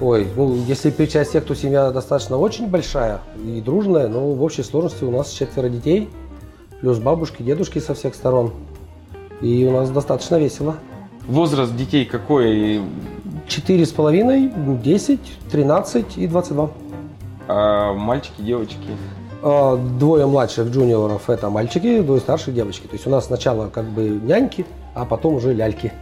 Ой, 0.00 0.26
ну, 0.36 0.56
если 0.66 0.90
перечислять 0.90 1.30
тех, 1.30 1.44
то 1.44 1.54
семья 1.54 1.90
достаточно 1.90 2.36
очень 2.36 2.68
большая 2.68 3.20
и 3.44 3.60
дружная, 3.60 4.08
но 4.08 4.32
в 4.32 4.42
общей 4.42 4.62
сложности 4.62 5.04
у 5.04 5.10
нас 5.10 5.30
четверо 5.30 5.68
детей, 5.68 6.10
плюс 6.80 6.98
бабушки, 6.98 7.42
дедушки 7.42 7.78
со 7.78 7.94
всех 7.94 8.14
сторон. 8.14 8.52
И 9.40 9.64
у 9.66 9.72
нас 9.72 9.90
достаточно 9.90 10.36
весело. 10.36 10.76
Возраст 11.28 11.74
детей 11.74 12.04
какой? 12.04 12.82
Четыре 13.46 13.86
с 13.86 13.92
половиной, 13.92 14.52
десять, 14.82 15.38
тринадцать 15.50 16.16
и 16.16 16.26
двадцать 16.26 16.54
два. 16.54 16.70
А 17.46 17.92
мальчики, 17.94 18.40
девочки? 18.40 18.76
А, 19.42 19.76
двое 19.76 20.26
младших 20.26 20.68
джуниоров 20.68 21.30
это 21.30 21.50
мальчики, 21.50 22.00
двое 22.00 22.20
старших 22.20 22.54
девочки. 22.54 22.86
То 22.86 22.94
есть 22.94 23.06
у 23.06 23.10
нас 23.10 23.26
сначала 23.26 23.68
как 23.68 23.84
бы 23.84 24.02
няньки, 24.08 24.66
а 24.94 25.04
потом 25.04 25.34
уже 25.34 25.52
ляльки. 25.52 25.92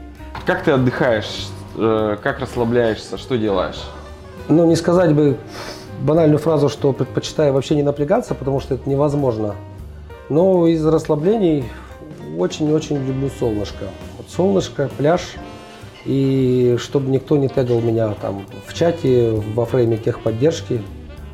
Как 0.46 0.64
ты 0.64 0.70
отдыхаешь? 0.70 1.48
Э, 1.76 2.16
как 2.22 2.40
расслабляешься, 2.40 3.16
что 3.16 3.36
делаешь? 3.38 3.82
Ну, 4.48 4.66
не 4.66 4.76
сказать 4.76 5.14
бы 5.14 5.38
банальную 6.00 6.38
фразу, 6.38 6.68
что 6.68 6.92
предпочитаю 6.92 7.52
вообще 7.52 7.74
не 7.74 7.82
напрягаться, 7.82 8.34
потому 8.34 8.60
что 8.60 8.74
это 8.74 8.88
невозможно. 8.88 9.54
Но 10.28 10.66
из 10.66 10.84
расслаблений 10.84 11.64
очень-очень 12.36 12.96
люблю 12.96 13.30
солнышко. 13.38 13.86
Вот 14.16 14.28
солнышко, 14.28 14.90
пляж, 14.98 15.22
и 16.04 16.76
чтобы 16.78 17.10
никто 17.10 17.36
не 17.36 17.48
тегал 17.48 17.80
меня 17.80 18.14
там 18.20 18.46
в 18.66 18.74
чате, 18.74 19.30
во 19.54 19.66
фрейме 19.66 19.96
техподдержки, 19.96 20.82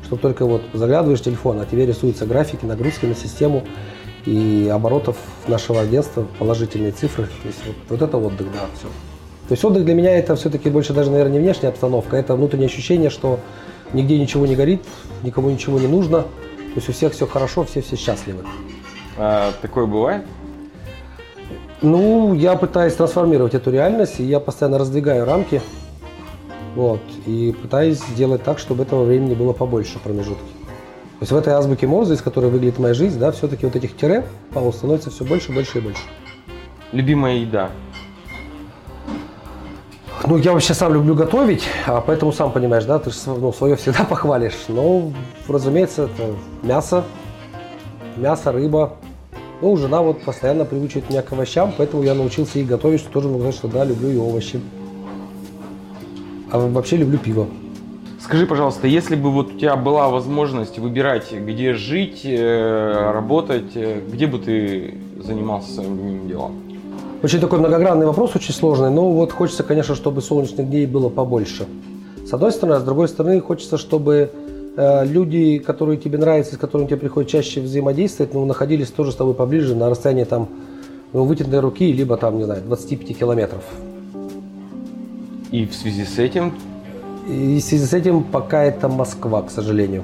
чтобы 0.05 0.21
только 0.21 0.45
вот 0.45 0.61
заглядываешь 0.73 1.21
телефон, 1.21 1.59
а 1.59 1.65
тебе 1.65 1.85
рисуются 1.85 2.25
графики, 2.25 2.65
нагрузки 2.65 3.05
на 3.05 3.15
систему 3.15 3.63
и 4.25 4.69
оборотов 4.71 5.17
нашего 5.47 5.81
агентства, 5.81 6.25
положительные 6.37 6.91
цифры. 6.91 7.25
То 7.41 7.47
есть 7.47 7.59
вот, 7.65 7.75
вот 7.89 8.01
это 8.01 8.17
отдых, 8.17 8.47
да, 8.53 8.65
все. 8.77 8.87
То 9.49 9.53
есть 9.53 9.65
отдых 9.65 9.83
для 9.83 9.95
меня 9.95 10.15
это 10.15 10.35
все-таки 10.35 10.69
больше 10.69 10.93
даже, 10.93 11.09
наверное, 11.09 11.33
не 11.33 11.39
внешняя 11.39 11.69
обстановка, 11.69 12.15
это 12.17 12.35
внутреннее 12.35 12.67
ощущение, 12.67 13.09
что 13.09 13.39
нигде 13.93 14.19
ничего 14.19 14.45
не 14.45 14.55
горит, 14.55 14.83
никому 15.23 15.49
ничего 15.49 15.79
не 15.79 15.87
нужно, 15.87 16.21
то 16.21 16.75
есть 16.75 16.87
у 16.87 16.91
всех 16.91 17.13
все 17.13 17.25
хорошо, 17.25 17.63
все 17.63 17.81
все 17.81 17.95
счастливы. 17.95 18.43
А, 19.17 19.51
такое 19.59 19.87
бывает? 19.87 20.23
Ну, 21.81 22.35
я 22.35 22.55
пытаюсь 22.55 22.93
трансформировать 22.93 23.55
эту 23.55 23.71
реальность, 23.71 24.19
и 24.19 24.23
я 24.23 24.39
постоянно 24.39 24.77
раздвигаю 24.77 25.25
рамки, 25.25 25.63
вот, 26.75 27.01
и 27.25 27.55
пытаюсь 27.59 27.97
сделать 27.97 28.43
так, 28.43 28.59
чтобы 28.59 28.83
этого 28.83 29.03
времени 29.03 29.33
было 29.33 29.53
побольше 29.53 29.97
промежутки. 29.97 30.43
То 30.43 31.23
есть 31.23 31.31
в 31.31 31.35
этой 31.35 31.53
азбуке 31.53 31.87
Морзе, 31.87 32.13
из 32.13 32.21
которой 32.21 32.51
выглядит 32.51 32.77
моя 32.77 32.93
жизнь, 32.93 33.17
да, 33.17 33.31
все-таки 33.31 33.65
вот 33.65 33.75
этих 33.75 33.97
тире, 33.97 34.25
Павел, 34.53 34.71
становится 34.71 35.09
все 35.09 35.25
больше, 35.25 35.51
больше 35.51 35.79
и 35.79 35.81
больше. 35.81 36.03
Любимая 36.91 37.37
еда? 37.37 37.71
Ну, 40.29 40.37
я 40.37 40.53
вообще 40.53 40.75
сам 40.75 40.93
люблю 40.93 41.15
готовить, 41.15 41.63
а 41.87 42.01
поэтому 42.01 42.31
сам 42.31 42.51
понимаешь, 42.51 42.85
да, 42.85 42.99
ты 42.99 43.09
же 43.09 43.17
ну, 43.25 43.51
свое 43.51 43.75
всегда 43.75 44.03
похвалишь. 44.09 44.65
Но, 44.67 45.11
разумеется, 45.47 46.03
это 46.03 46.35
мясо, 46.61 47.03
мясо, 48.15 48.51
рыба. 48.51 48.93
Ну, 49.59 49.75
жена 49.75 50.03
вот 50.03 50.21
постоянно 50.21 50.65
приучивает 50.65 51.09
меня 51.09 51.23
к 51.23 51.33
овощам, 51.33 51.73
поэтому 51.75 52.03
я 52.03 52.13
научился 52.13 52.59
их 52.59 52.67
готовить, 52.67 52.99
что 52.99 53.09
тоже 53.09 53.27
могу 53.27 53.39
сказать, 53.39 53.55
что 53.55 53.67
да, 53.69 53.83
люблю 53.83 54.09
и 54.11 54.17
овощи. 54.17 54.61
А 56.51 56.59
вообще 56.59 56.97
люблю 56.97 57.17
пиво. 57.17 57.47
Скажи, 58.19 58.45
пожалуйста, 58.45 58.85
если 58.85 59.15
бы 59.15 59.31
вот 59.31 59.55
у 59.55 59.57
тебя 59.57 59.75
была 59.77 60.09
возможность 60.09 60.77
выбирать, 60.77 61.33
где 61.33 61.73
жить, 61.73 62.21
э, 62.23 63.11
работать, 63.13 63.71
э, 63.73 63.99
где 64.07 64.27
бы 64.27 64.37
ты 64.37 64.93
занимался 65.23 65.73
своим 65.73 66.27
делом? 66.27 66.68
Очень 67.21 67.41
такой 67.41 67.59
многогранный 67.59 68.05
вопрос, 68.05 68.35
очень 68.35 68.53
сложный. 68.53 68.89
Но 68.89 69.11
вот 69.11 69.33
хочется, 69.33 69.63
конечно, 69.63 69.93
чтобы 69.93 70.21
солнечных 70.21 70.69
дней 70.69 70.85
было 70.85 71.09
побольше. 71.09 71.67
С 72.25 72.33
одной 72.33 72.53
стороны, 72.53 72.75
а 72.75 72.79
с 72.79 72.83
другой 72.83 73.09
стороны, 73.09 73.41
хочется, 73.41 73.77
чтобы 73.77 74.31
э, 74.77 75.05
люди, 75.05 75.57
которые 75.57 75.97
тебе 75.97 76.17
нравятся, 76.17 76.55
с 76.55 76.57
которыми 76.57 76.87
тебе 76.87 76.97
приходится 76.97 77.37
чаще 77.37 77.59
взаимодействовать, 77.59 78.33
ну, 78.33 78.45
находились 78.45 78.89
тоже 78.91 79.11
с 79.11 79.15
тобой 79.15 79.33
поближе, 79.33 79.75
на 79.75 79.89
расстоянии 79.89 80.23
там 80.23 80.47
ну, 81.11 81.25
вытянутой 81.25 81.59
руки, 81.59 81.91
либо 81.91 82.15
там, 82.15 82.37
не 82.37 82.45
знаю, 82.45 82.61
25 82.65 83.17
километров. 83.17 83.63
И 85.51 85.65
в 85.65 85.73
связи 85.73 86.05
с 86.05 86.19
этим? 86.19 86.53
И 87.27 87.59
в 87.59 87.63
связи 87.63 87.83
с 87.83 87.93
этим 87.93 88.23
пока 88.23 88.63
это 88.63 88.87
Москва, 88.87 89.41
к 89.41 89.51
сожалению. 89.51 90.03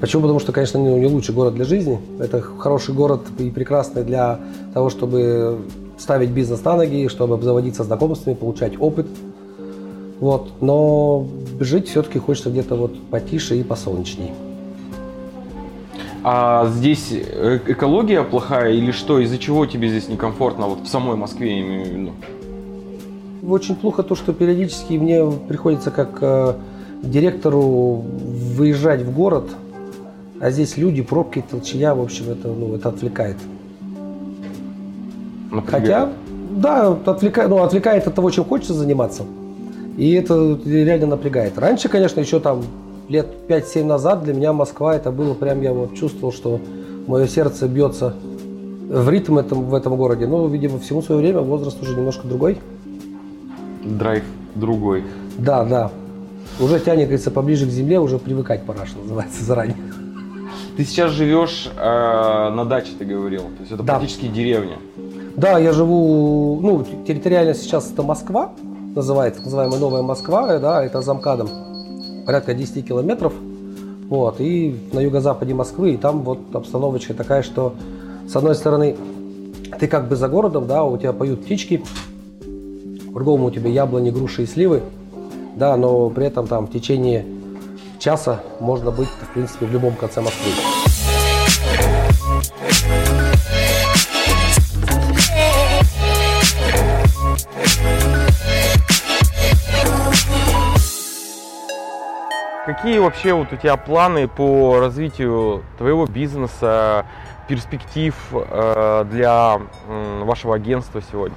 Почему? 0.00 0.22
Потому 0.22 0.40
что, 0.40 0.52
конечно, 0.52 0.78
не, 0.78 1.00
не 1.00 1.06
лучший 1.06 1.34
город 1.34 1.54
для 1.54 1.64
жизни. 1.64 2.00
Это 2.18 2.40
хороший 2.40 2.94
город 2.94 3.22
и 3.38 3.50
прекрасный 3.50 4.02
для 4.02 4.40
того, 4.72 4.88
чтобы 4.88 5.58
ставить 6.00 6.30
бизнес 6.30 6.64
на 6.64 6.76
ноги, 6.76 7.08
чтобы 7.08 7.34
обзаводиться 7.34 7.84
знакомствами, 7.84 8.34
получать 8.34 8.72
опыт. 8.80 9.06
Вот. 10.18 10.50
Но 10.60 11.26
жить 11.60 11.88
все-таки 11.88 12.18
хочется 12.18 12.50
где-то 12.50 12.74
вот 12.74 12.98
потише 13.10 13.56
и 13.56 13.62
посолнечней. 13.62 14.32
А 16.22 16.66
здесь 16.68 17.08
э, 17.12 17.60
экология 17.66 18.22
плохая 18.22 18.72
или 18.72 18.90
что? 18.90 19.18
Из-за 19.20 19.38
чего 19.38 19.64
тебе 19.66 19.88
здесь 19.88 20.08
некомфортно? 20.08 20.66
Вот 20.66 20.80
в 20.80 20.88
самой 20.88 21.16
Москве 21.16 21.56
я 21.56 21.60
имею 21.62 21.84
в 21.84 21.88
виду. 21.88 22.10
Очень 23.48 23.74
плохо 23.74 24.02
то, 24.02 24.14
что 24.14 24.34
периодически 24.34 24.94
мне 24.94 25.24
приходится 25.48 25.90
как 25.90 26.18
э, 26.20 26.54
директору 27.02 28.04
выезжать 28.56 29.00
в 29.00 29.14
город, 29.14 29.48
а 30.40 30.50
здесь 30.50 30.76
люди, 30.76 31.02
пробки, 31.02 31.42
толчья, 31.50 31.94
в 31.94 32.00
общем, 32.00 32.30
это, 32.30 32.48
ну, 32.48 32.74
это 32.74 32.90
отвлекает. 32.90 33.36
Напрягает. 35.50 35.82
Хотя, 35.82 36.08
да, 36.50 36.98
отвлекает, 37.06 37.50
ну, 37.50 37.62
отвлекает 37.62 38.06
от 38.06 38.14
того, 38.14 38.30
чем 38.30 38.44
хочется 38.44 38.74
заниматься. 38.74 39.24
И 39.96 40.12
это 40.12 40.58
реально 40.64 41.08
напрягает. 41.08 41.58
Раньше, 41.58 41.88
конечно, 41.88 42.20
еще 42.20 42.40
там 42.40 42.62
лет 43.08 43.26
5-7 43.48 43.84
назад 43.84 44.22
для 44.22 44.32
меня 44.32 44.52
Москва 44.52 44.94
это 44.94 45.10
было 45.10 45.34
прям, 45.34 45.60
я 45.60 45.72
вот 45.72 45.94
чувствовал, 45.96 46.32
что 46.32 46.60
мое 47.06 47.26
сердце 47.26 47.66
бьется 47.66 48.14
в 48.88 49.08
ритм 49.10 49.38
этом, 49.38 49.64
в 49.64 49.74
этом 49.74 49.96
городе. 49.96 50.26
Но, 50.26 50.46
видимо, 50.46 50.78
всему 50.78 51.02
свое 51.02 51.20
время 51.20 51.40
возраст 51.40 51.80
уже 51.82 51.96
немножко 51.96 52.26
другой. 52.26 52.58
Драйв 53.84 54.24
другой. 54.54 55.04
Да, 55.38 55.64
да. 55.64 55.90
Уже 56.58 56.78
тянет, 56.80 57.04
говорится, 57.04 57.30
поближе 57.30 57.66
к 57.66 57.70
земле, 57.70 58.00
уже 58.00 58.18
привыкать 58.18 58.64
пора, 58.64 58.86
что 58.86 58.98
называется, 59.00 59.44
заранее. 59.44 59.76
Ты 60.76 60.84
сейчас 60.84 61.12
живешь 61.12 61.68
э, 61.76 62.50
на 62.50 62.64
даче, 62.64 62.92
ты 62.98 63.04
говорил. 63.04 63.42
То 63.42 63.60
есть 63.60 63.72
это 63.72 63.82
да. 63.82 63.94
практически 63.94 64.26
деревня. 64.26 64.76
Да, 65.36 65.58
я 65.58 65.72
живу, 65.72 66.58
ну, 66.60 66.84
территориально 67.06 67.54
сейчас 67.54 67.90
это 67.90 68.02
Москва, 68.02 68.52
называется, 68.94 69.42
называемая 69.42 69.78
Новая 69.78 70.02
Москва, 70.02 70.58
да, 70.58 70.84
это 70.84 71.00
за 71.02 71.14
МКАДом, 71.14 71.48
порядка 72.26 72.54
10 72.54 72.86
километров. 72.86 73.32
Вот, 74.08 74.40
и 74.40 74.76
на 74.92 74.98
юго-западе 74.98 75.54
Москвы, 75.54 75.92
и 75.92 75.96
там 75.96 76.22
вот 76.22 76.40
обстановочка 76.52 77.14
такая, 77.14 77.42
что 77.42 77.74
с 78.28 78.34
одной 78.34 78.56
стороны 78.56 78.96
ты 79.78 79.86
как 79.86 80.08
бы 80.08 80.16
за 80.16 80.28
городом, 80.28 80.66
да, 80.66 80.82
у 80.82 80.98
тебя 80.98 81.12
поют 81.12 81.44
птички, 81.44 81.82
кругом 83.12 83.44
у 83.44 83.50
тебя 83.52 83.70
яблони, 83.70 84.10
груши 84.10 84.42
и 84.42 84.46
сливы, 84.46 84.82
да, 85.54 85.76
но 85.76 86.10
при 86.10 86.26
этом 86.26 86.48
там 86.48 86.66
в 86.66 86.72
течение 86.72 87.24
часа 88.00 88.40
можно 88.58 88.90
быть, 88.90 89.08
в 89.08 89.32
принципе, 89.32 89.66
в 89.66 89.72
любом 89.72 89.94
конце 89.94 90.20
Москвы. 90.20 90.50
Какие 102.80 102.98
вообще 102.98 103.34
вот 103.34 103.52
у 103.52 103.56
тебя 103.56 103.76
планы 103.76 104.26
по 104.26 104.80
развитию 104.80 105.62
твоего 105.76 106.06
бизнеса, 106.06 107.04
перспектив 107.46 108.14
э, 108.32 109.04
для 109.10 109.60
вашего 110.22 110.54
агентства 110.54 111.02
сегодня? 111.12 111.36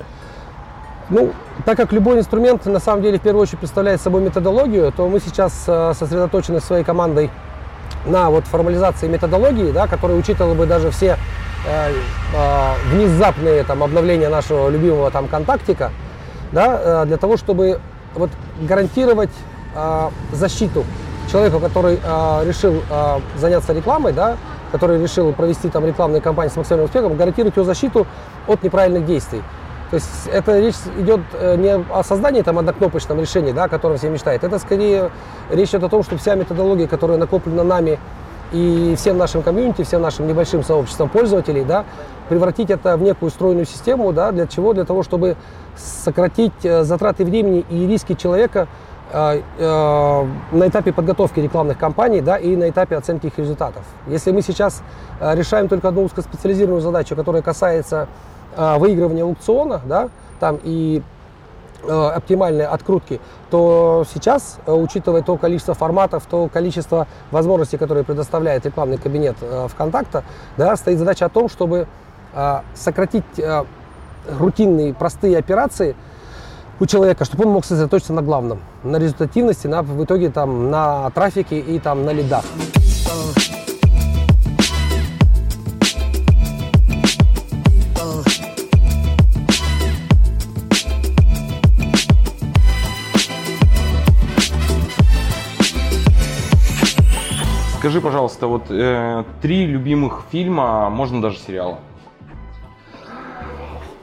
Ну, 1.09 1.33
так 1.65 1.75
как 1.75 1.91
любой 1.91 2.19
инструмент 2.19 2.65
на 2.65 2.79
самом 2.79 3.01
деле 3.01 3.19
в 3.19 3.21
первую 3.21 3.41
очередь 3.41 3.59
представляет 3.59 3.99
собой 3.99 4.21
методологию, 4.21 4.89
то 4.93 5.09
мы 5.09 5.19
сейчас 5.19 5.65
э, 5.67 5.93
сосредоточены 5.99 6.61
своей 6.61 6.85
командой 6.85 7.29
на 8.05 8.29
вот 8.29 8.45
формализации 8.45 9.09
методологии, 9.09 9.73
да, 9.73 9.87
которая 9.87 10.17
учитывала 10.17 10.53
бы 10.53 10.65
даже 10.65 10.91
все 10.91 11.17
э, 11.67 11.91
э, 12.33 12.73
внезапные 12.89 13.65
там, 13.65 13.83
обновления 13.83 14.29
нашего 14.29 14.69
любимого 14.69 15.11
там 15.11 15.27
контактика, 15.27 15.91
да, 16.53 17.03
э, 17.03 17.05
для 17.05 17.17
того, 17.17 17.35
чтобы 17.35 17.81
вот, 18.15 18.29
гарантировать 18.61 19.31
э, 19.75 20.09
защиту 20.31 20.85
человеку, 21.31 21.59
который 21.59 21.99
э, 22.03 22.45
решил 22.45 22.81
э, 22.89 23.19
заняться 23.37 23.73
рекламой, 23.73 24.13
да, 24.13 24.37
который 24.71 25.01
решил 25.01 25.31
провести 25.33 25.69
там 25.69 25.85
рекламные 25.85 26.21
кампании 26.21 26.51
с 26.51 26.55
максимальным 26.55 26.85
успехом, 26.85 27.15
гарантировать 27.15 27.55
его 27.55 27.65
защиту 27.65 28.07
от 28.47 28.63
неправильных 28.63 29.05
действий. 29.05 29.41
То 29.91 29.97
есть 29.97 30.27
это 30.31 30.59
речь 30.59 30.75
идет 30.97 31.21
э, 31.33 31.55
не 31.55 31.69
о 31.71 32.03
создании 32.03 32.41
там 32.41 32.57
однокнопочном 32.57 33.19
решении, 33.19 33.51
да, 33.51 33.65
о 33.65 33.69
котором 33.69 33.97
все 33.97 34.09
мечтают. 34.09 34.43
Это 34.43 34.57
скорее 34.57 35.11
речь 35.51 35.69
идет 35.69 35.83
о 35.83 35.89
том, 35.89 36.01
что 36.01 36.17
вся 36.17 36.33
методология, 36.33 36.87
которая 36.87 37.19
накоплена 37.19 37.63
нами 37.63 37.99
и 38.51 38.95
всем 38.97 39.17
нашим 39.17 39.43
комьюнити, 39.43 39.83
всем 39.83 40.01
нашим 40.01 40.27
небольшим 40.27 40.63
сообществом 40.63 41.09
пользователей, 41.09 41.63
да, 41.63 41.85
превратить 42.29 42.71
это 42.71 42.97
в 42.97 43.03
некую 43.03 43.29
стройную 43.29 43.65
систему, 43.65 44.11
да, 44.13 44.31
для 44.31 44.47
чего? 44.47 44.73
Для 44.73 44.85
того, 44.85 45.03
чтобы 45.03 45.35
сократить 45.75 46.53
э, 46.63 46.83
затраты 46.83 47.23
времени 47.23 47.65
и 47.69 47.85
риски 47.85 48.13
человека 48.13 48.67
на 49.13 50.67
этапе 50.67 50.91
подготовки 50.91 51.39
рекламных 51.39 51.77
кампаний 51.77 52.21
да, 52.21 52.37
и 52.37 52.55
на 52.55 52.69
этапе 52.69 52.97
оценки 52.97 53.27
их 53.27 53.37
результатов. 53.37 53.83
Если 54.07 54.31
мы 54.31 54.41
сейчас 54.41 54.81
э, 55.19 55.35
решаем 55.35 55.67
только 55.67 55.89
одну 55.89 56.03
узкоспециализированную 56.05 56.81
задачу, 56.81 57.15
которая 57.15 57.43
касается 57.43 58.07
Э, 58.55 58.77
выигрывания 58.77 59.23
аукциона, 59.23 59.81
да, 59.85 60.09
там 60.39 60.59
и 60.63 61.01
э, 61.81 61.91
оптимальной 61.91 62.65
открутки, 62.65 63.19
то 63.49 64.05
сейчас, 64.13 64.59
э, 64.65 64.71
учитывая 64.71 65.23
то 65.23 65.37
количество 65.37 65.73
форматов, 65.73 66.25
то 66.29 66.47
количество 66.49 67.07
возможностей, 67.31 67.77
которые 67.77 68.03
предоставляет 68.03 68.65
рекламный 68.65 68.97
кабинет 68.97 69.35
ВКонтакта, 69.69 70.23
да, 70.57 70.75
стоит 70.75 70.99
задача 70.99 71.25
о 71.25 71.29
том, 71.29 71.49
чтобы 71.49 71.87
сократить 72.73 73.23
рутинные 74.39 74.91
простые 74.95 75.37
операции 75.37 75.95
у 76.83 76.85
человека, 76.85 77.23
чтобы 77.23 77.45
он 77.45 77.51
мог 77.51 77.63
сосредоточиться 77.63 78.11
на 78.11 78.21
главном, 78.21 78.59
на 78.83 78.97
результативности, 78.97 79.67
на, 79.67 79.83
в 79.83 80.03
итоге 80.03 80.29
там, 80.29 80.69
на 80.69 81.09
трафике 81.11 81.57
и 81.57 81.79
там, 81.79 82.03
на 82.03 82.11
лидах. 82.11 82.43
Скажи, 97.79 98.01
пожалуйста, 98.01 98.47
вот 98.47 98.63
э, 98.69 99.23
три 99.41 99.65
любимых 99.65 100.23
фильма, 100.31 100.89
можно 100.89 101.21
даже 101.21 101.37
сериала? 101.37 101.79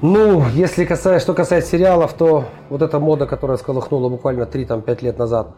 Ну, 0.03 0.43
если 0.55 0.87
касается, 0.87 1.25
что 1.25 1.35
касается 1.35 1.73
сериалов, 1.73 2.15
то 2.15 2.47
вот 2.71 2.81
эта 2.81 2.99
мода, 2.99 3.27
которая 3.27 3.59
сколыхнула 3.59 4.09
буквально 4.09 4.45
3-5 4.45 5.05
лет 5.05 5.19
назад 5.19 5.49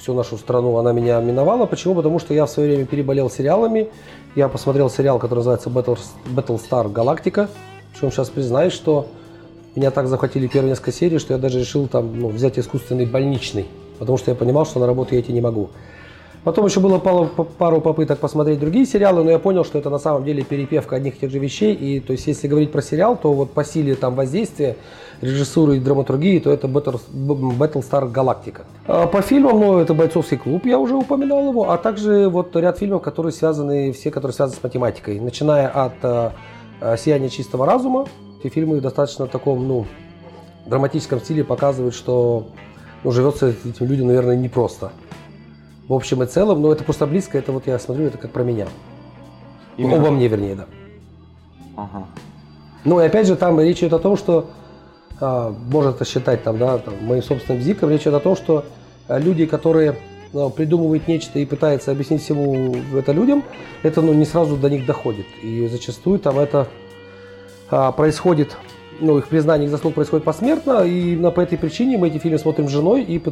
всю 0.00 0.14
нашу 0.14 0.36
страну, 0.38 0.76
она 0.76 0.92
меня 0.92 1.20
миновала. 1.20 1.66
Почему? 1.66 1.94
Потому 1.94 2.18
что 2.18 2.34
я 2.34 2.46
в 2.46 2.50
свое 2.50 2.70
время 2.70 2.86
переболел 2.86 3.30
сериалами. 3.30 3.90
Я 4.34 4.48
посмотрел 4.48 4.90
сериал, 4.90 5.20
который 5.20 5.38
называется 5.38 5.70
Battle, 5.70 5.98
Battlestar 6.34 6.92
Galactica. 6.92 7.48
Причем 7.92 8.10
сейчас 8.10 8.28
признаюсь, 8.28 8.72
что 8.72 9.06
меня 9.76 9.92
так 9.92 10.08
захватили 10.08 10.48
первые 10.48 10.70
несколько 10.70 10.90
серий, 10.90 11.18
что 11.18 11.34
я 11.34 11.38
даже 11.38 11.60
решил 11.60 11.86
там 11.86 12.18
ну, 12.18 12.28
взять 12.28 12.58
искусственный 12.58 13.06
больничный, 13.06 13.68
потому 14.00 14.18
что 14.18 14.32
я 14.32 14.34
понимал, 14.34 14.66
что 14.66 14.80
на 14.80 14.86
работу 14.86 15.14
я 15.14 15.20
идти 15.20 15.32
не 15.32 15.40
могу. 15.40 15.70
Потом 16.42 16.64
еще 16.64 16.80
было 16.80 16.98
пару, 16.98 17.80
попыток 17.80 18.18
посмотреть 18.18 18.58
другие 18.60 18.86
сериалы, 18.86 19.22
но 19.22 19.30
я 19.30 19.38
понял, 19.38 19.62
что 19.62 19.78
это 19.78 19.90
на 19.90 19.98
самом 19.98 20.24
деле 20.24 20.42
перепевка 20.42 20.96
одних 20.96 21.16
и 21.16 21.20
тех 21.20 21.30
же 21.30 21.38
вещей. 21.38 21.74
И 21.74 22.00
то 22.00 22.12
есть, 22.12 22.26
если 22.26 22.48
говорить 22.48 22.72
про 22.72 22.80
сериал, 22.80 23.16
то 23.16 23.34
вот 23.34 23.52
по 23.52 23.62
силе 23.62 23.94
там 23.94 24.14
воздействия, 24.14 24.76
режиссуры 25.20 25.76
и 25.76 25.80
драматургии, 25.80 26.38
то 26.38 26.50
это 26.50 26.66
Battlestar 26.66 28.10
Galactica. 28.10 28.62
А 28.86 29.06
по 29.06 29.20
фильмам, 29.20 29.60
ну, 29.60 29.78
это 29.78 29.92
«Бойцовский 29.92 30.38
клуб», 30.38 30.64
я 30.64 30.78
уже 30.78 30.94
упоминал 30.94 31.50
его, 31.50 31.70
а 31.70 31.76
также 31.76 32.30
вот 32.30 32.56
ряд 32.56 32.78
фильмов, 32.78 33.02
которые 33.02 33.32
связаны, 33.32 33.92
все, 33.92 34.10
которые 34.10 34.34
связаны 34.34 34.58
с 34.58 34.62
математикой. 34.62 35.20
Начиная 35.20 35.68
от 35.68 35.92
э, 36.02 36.96
«Сияния 36.96 37.28
чистого 37.28 37.66
разума», 37.66 38.06
эти 38.42 38.50
фильмы 38.50 38.80
достаточно 38.80 39.26
в 39.26 39.28
таком, 39.28 39.68
ну, 39.68 39.86
драматическом 40.64 41.20
стиле 41.20 41.44
показывают, 41.44 41.94
что 41.94 42.46
ну, 43.04 43.10
живется 43.10 43.48
этим 43.48 43.86
людям, 43.86 44.06
наверное, 44.06 44.36
непросто 44.36 44.90
в 45.90 45.94
общем 45.94 46.22
и 46.22 46.26
целом, 46.26 46.62
но 46.62 46.70
это 46.70 46.84
просто 46.84 47.04
близко, 47.04 47.36
это 47.36 47.50
вот 47.50 47.66
я 47.66 47.76
смотрю, 47.80 48.06
это 48.06 48.16
как 48.16 48.30
про 48.30 48.44
меня. 48.44 48.68
Именно? 49.76 49.96
Обо 49.96 50.10
мне, 50.12 50.28
вернее, 50.28 50.54
да. 50.54 50.66
Ага. 51.76 52.06
Ну 52.84 53.00
и 53.00 53.04
опять 53.04 53.26
же, 53.26 53.34
там 53.34 53.58
речь 53.58 53.78
идет 53.78 53.94
о 53.94 53.98
том, 53.98 54.16
что 54.16 54.50
а, 55.20 55.50
можно 55.50 55.90
это 55.90 56.04
считать 56.04 56.44
там, 56.44 56.58
да, 56.58 56.78
там, 56.78 56.94
моим 57.04 57.24
собственным 57.24 57.60
зиком, 57.60 57.90
речь 57.90 58.02
идет 58.02 58.14
о 58.14 58.20
том, 58.20 58.36
что 58.36 58.66
а, 59.08 59.18
люди, 59.18 59.46
которые 59.46 59.96
ну, 60.32 60.48
придумывают 60.50 61.08
нечто 61.08 61.40
и 61.40 61.44
пытаются 61.44 61.90
объяснить 61.90 62.22
всему 62.22 62.72
это 62.94 63.10
людям, 63.10 63.42
это 63.82 64.00
ну, 64.00 64.12
не 64.12 64.26
сразу 64.26 64.56
до 64.56 64.70
них 64.70 64.86
доходит. 64.86 65.26
И 65.42 65.66
зачастую 65.66 66.20
там 66.20 66.38
это 66.38 66.68
а, 67.68 67.90
происходит 67.90 68.56
ну, 69.00 69.18
их 69.18 69.28
признание 69.28 69.66
их 69.66 69.70
заслуг 69.70 69.94
происходит 69.94 70.24
посмертно, 70.24 70.84
и 70.84 71.12
именно 71.12 71.30
по 71.30 71.40
этой 71.40 71.58
причине 71.58 71.98
мы 71.98 72.08
эти 72.08 72.18
фильмы 72.18 72.38
смотрим 72.38 72.68
с 72.68 72.72
женой, 72.72 73.02
и 73.02 73.22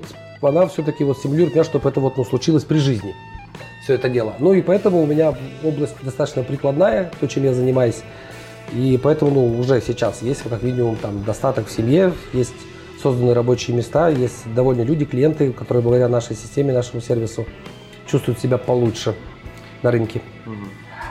она 0.43 0.67
все-таки 0.67 1.05
вот 1.05 1.19
стимулирует 1.19 1.55
меня, 1.55 1.65
чтобы 1.65 1.89
это 1.89 2.01
вот 2.01 2.17
ну, 2.17 2.25
случилось 2.25 2.65
при 2.65 2.79
жизни, 2.79 3.15
все 3.83 3.95
это 3.95 4.09
дело. 4.09 4.35
Ну 4.39 4.53
и 4.53 4.63
поэтому 4.63 5.03
у 5.03 5.07
меня 5.07 5.35
область 5.63 5.95
достаточно 6.03 6.43
прикладная, 6.43 7.11
то, 7.21 7.27
чем 7.27 7.45
я 7.45 7.55
занимаюсь, 7.55 8.03
и 8.73 8.99
поэтому 9.03 9.31
ну, 9.31 9.61
уже 9.61 9.81
сейчас 9.81 10.23
есть 10.23 10.43
как 10.43 10.63
минимум 10.63 10.97
там 10.97 11.25
достаток 11.25 11.69
в 11.69 11.71
семье, 11.71 12.13
есть 12.33 12.55
созданы 13.03 13.35
рабочие 13.35 13.77
места, 13.77 14.09
есть 14.09 14.53
довольно 14.55 14.83
люди, 14.83 15.05
клиенты, 15.05 15.53
которые 15.53 15.83
благодаря 15.83 16.09
нашей 16.09 16.35
системе, 16.35 16.73
нашему 16.73 17.01
сервису 17.01 17.47
чувствуют 18.07 18.41
себя 18.41 18.59
получше 18.59 19.15
на 19.83 19.91
рынке. 19.91 20.23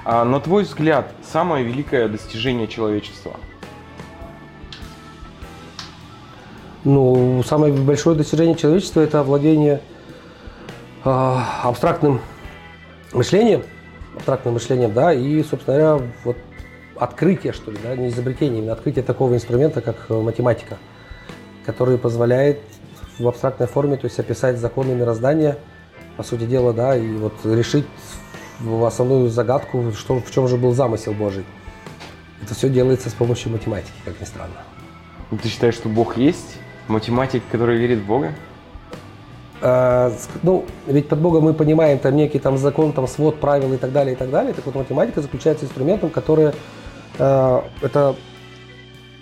А 0.04 0.24
на 0.24 0.40
твой 0.40 0.64
взгляд, 0.64 1.12
самое 1.32 1.66
великое 1.66 2.08
достижение 2.08 2.68
человечества– 2.68 3.36
Ну, 6.90 7.44
самое 7.44 7.74
большое 7.74 8.16
достижение 8.16 8.56
человечества– 8.56 9.02
это 9.02 9.20
овладение 9.20 9.82
э, 11.04 11.10
абстрактным 11.64 12.22
мышлением, 13.12 13.64
абстрактным 14.16 14.54
мышлением, 14.54 14.94
да, 14.94 15.14
и, 15.14 15.44
собственно 15.44 15.78
говоря, 15.78 16.08
вот 16.24 16.38
открытие, 16.96 17.52
что 17.52 17.72
ли, 17.72 17.78
да, 17.84 17.94
не 17.98 18.08
изобретение, 18.08 18.60
именно 18.60 18.72
открытие 18.72 19.04
такого 19.04 19.34
инструмента, 19.34 19.82
как 19.82 20.06
э, 20.08 20.14
математика, 20.14 20.78
который 21.66 21.98
позволяет 21.98 22.62
в 23.20 23.28
абстрактной 23.28 23.68
форме, 23.68 23.98
то 23.98 24.06
есть 24.06 24.18
описать 24.18 24.58
законы 24.58 24.94
мироздания, 24.94 25.58
по 26.16 26.24
сути 26.24 26.46
дела, 26.46 26.72
да, 26.72 26.96
и 26.96 27.06
вот 27.18 27.34
решить 27.44 27.86
основную 28.86 29.30
загадку, 29.30 29.92
что, 29.92 30.22
в 30.22 30.32
чем 30.32 30.48
же 30.48 30.56
был 30.56 30.72
замысел 30.72 31.12
Божий. 31.12 31.44
Это 32.42 32.56
все 32.56 32.70
делается 32.70 33.10
с 33.10 33.14
помощью 33.14 33.52
математики, 33.52 33.92
как 34.06 34.22
ни 34.22 34.26
странно. 34.26 34.64
Ты 35.44 35.50
считаешь, 35.50 35.76
что 35.76 35.90
Бог 35.90 36.16
есть? 36.16 36.60
Математик, 36.88 37.44
который 37.52 37.78
верит 37.78 38.00
в 38.00 38.06
Бога? 38.06 38.34
А, 39.62 40.12
ну, 40.44 40.66
ведь 40.86 41.10
под 41.10 41.20
Богом 41.20 41.44
мы 41.44 41.54
понимаем 41.54 42.00
там 42.00 42.16
некий 42.16 42.40
там 42.40 42.58
закон, 42.58 42.94
там 42.94 43.08
свод 43.08 43.40
правил 43.40 43.74
и 43.74 43.78
так 43.78 43.92
далее, 43.92 44.14
и 44.14 44.18
так 44.18 44.30
далее. 44.30 44.54
Так 44.54 44.66
вот, 44.66 44.76
математика 44.76 45.22
заключается 45.22 45.66
инструментом, 45.66 46.10
который 46.10 46.52
э, 47.18 47.62
это 47.82 48.16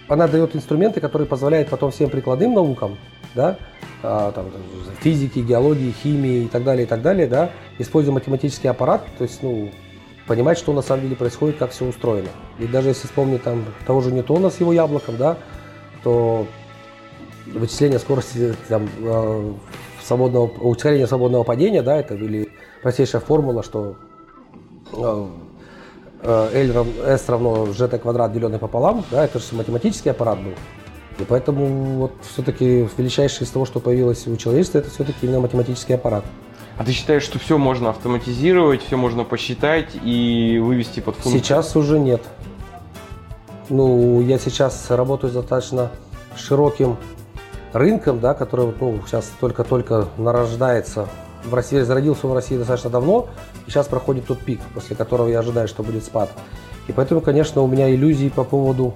она 0.07 0.27
дает 0.27 0.55
инструменты, 0.55 1.01
которые 1.01 1.27
позволяют 1.27 1.69
потом 1.69 1.91
всем 1.91 2.09
прикладным 2.09 2.53
наукам, 2.53 2.97
да, 3.33 3.57
э, 4.03 4.31
там, 4.35 4.45
физики, 5.01 5.39
геологии, 5.39 5.91
химии 5.91 6.43
и 6.43 6.47
так 6.47 6.63
далее, 6.63 6.85
и 6.85 6.87
так 6.87 7.01
далее, 7.01 7.27
да, 7.27 7.49
используя 7.79 8.13
математический 8.13 8.69
аппарат, 8.69 9.05
то 9.17 9.23
есть, 9.23 9.41
ну, 9.41 9.71
понимать, 10.27 10.57
что 10.57 10.73
на 10.73 10.81
самом 10.81 11.03
деле 11.03 11.15
происходит, 11.15 11.57
как 11.57 11.71
все 11.71 11.85
устроено. 11.85 12.29
И 12.59 12.67
даже 12.67 12.89
если 12.89 13.07
вспомнить 13.07 13.43
там 13.43 13.65
того 13.85 14.01
же 14.01 14.11
Ньютона 14.11 14.49
с 14.49 14.59
его 14.59 14.73
яблоком, 14.73 15.17
да, 15.17 15.37
то 16.03 16.47
вычисление 17.45 17.99
скорости 17.99 18.55
там, 18.67 18.89
э, 18.99 19.53
свободного, 20.03 20.45
ускорение 20.45 21.07
свободного 21.07 21.43
падения, 21.43 21.81
да, 21.81 21.97
это 21.97 22.15
или 22.15 22.49
простейшая 22.81 23.21
формула, 23.21 23.63
что 23.63 23.95
э, 24.93 25.27
э, 26.21 26.49
L 26.53 26.73
равно, 26.73 27.03
S 27.03 27.29
равно 27.29 27.65
GT 27.65 27.99
квадрат, 27.99 28.33
деленный 28.33 28.59
пополам, 28.59 29.03
да, 29.11 29.25
это 29.25 29.39
же 29.39 29.45
математический 29.51 30.11
аппарат 30.11 30.39
был. 30.39 30.53
И 31.19 31.23
поэтому 31.23 31.65
вот 31.97 32.11
все-таки 32.29 32.87
величайшее 32.97 33.45
из 33.45 33.51
того, 33.51 33.65
что 33.65 33.79
появилось 33.79 34.27
у 34.27 34.35
человечества, 34.35 34.79
это 34.79 34.89
все-таки 34.89 35.25
именно 35.25 35.39
математический 35.39 35.95
аппарат. 35.95 36.25
А 36.77 36.83
ты 36.83 36.91
считаешь, 36.91 37.23
что 37.23 37.39
все 37.39 37.57
можно 37.57 37.89
автоматизировать, 37.89 38.83
все 38.83 38.97
можно 38.97 39.23
посчитать 39.23 39.91
и 40.03 40.59
вывести 40.61 40.99
под 40.99 41.15
функцию? 41.15 41.41
Сейчас 41.41 41.75
уже 41.77 41.99
нет. 41.99 42.21
Ну, 43.69 44.21
я 44.21 44.37
сейчас 44.37 44.87
работаю 44.89 45.31
достаточно 45.31 45.89
широким 46.35 46.97
рынком, 47.73 48.19
да, 48.19 48.33
который 48.33 48.73
ну, 48.79 48.99
сейчас 49.05 49.31
только-только 49.39 50.07
нарождается. 50.17 51.07
В 51.43 51.53
России 51.53 51.79
зародился 51.81 52.25
он 52.25 52.31
в 52.31 52.35
России 52.35 52.57
достаточно 52.57 52.89
давно, 52.89 53.27
и 53.67 53.69
сейчас 53.69 53.87
проходит 53.87 54.25
тот 54.25 54.39
пик, 54.39 54.59
после 54.73 54.95
которого 54.95 55.27
я 55.27 55.39
ожидаю, 55.39 55.67
что 55.67 55.83
будет 55.83 56.03
спад. 56.03 56.29
И 56.87 56.91
поэтому, 56.91 57.21
конечно, 57.21 57.61
у 57.61 57.67
меня 57.67 57.93
иллюзии 57.93 58.29
по 58.29 58.43
поводу 58.43 58.95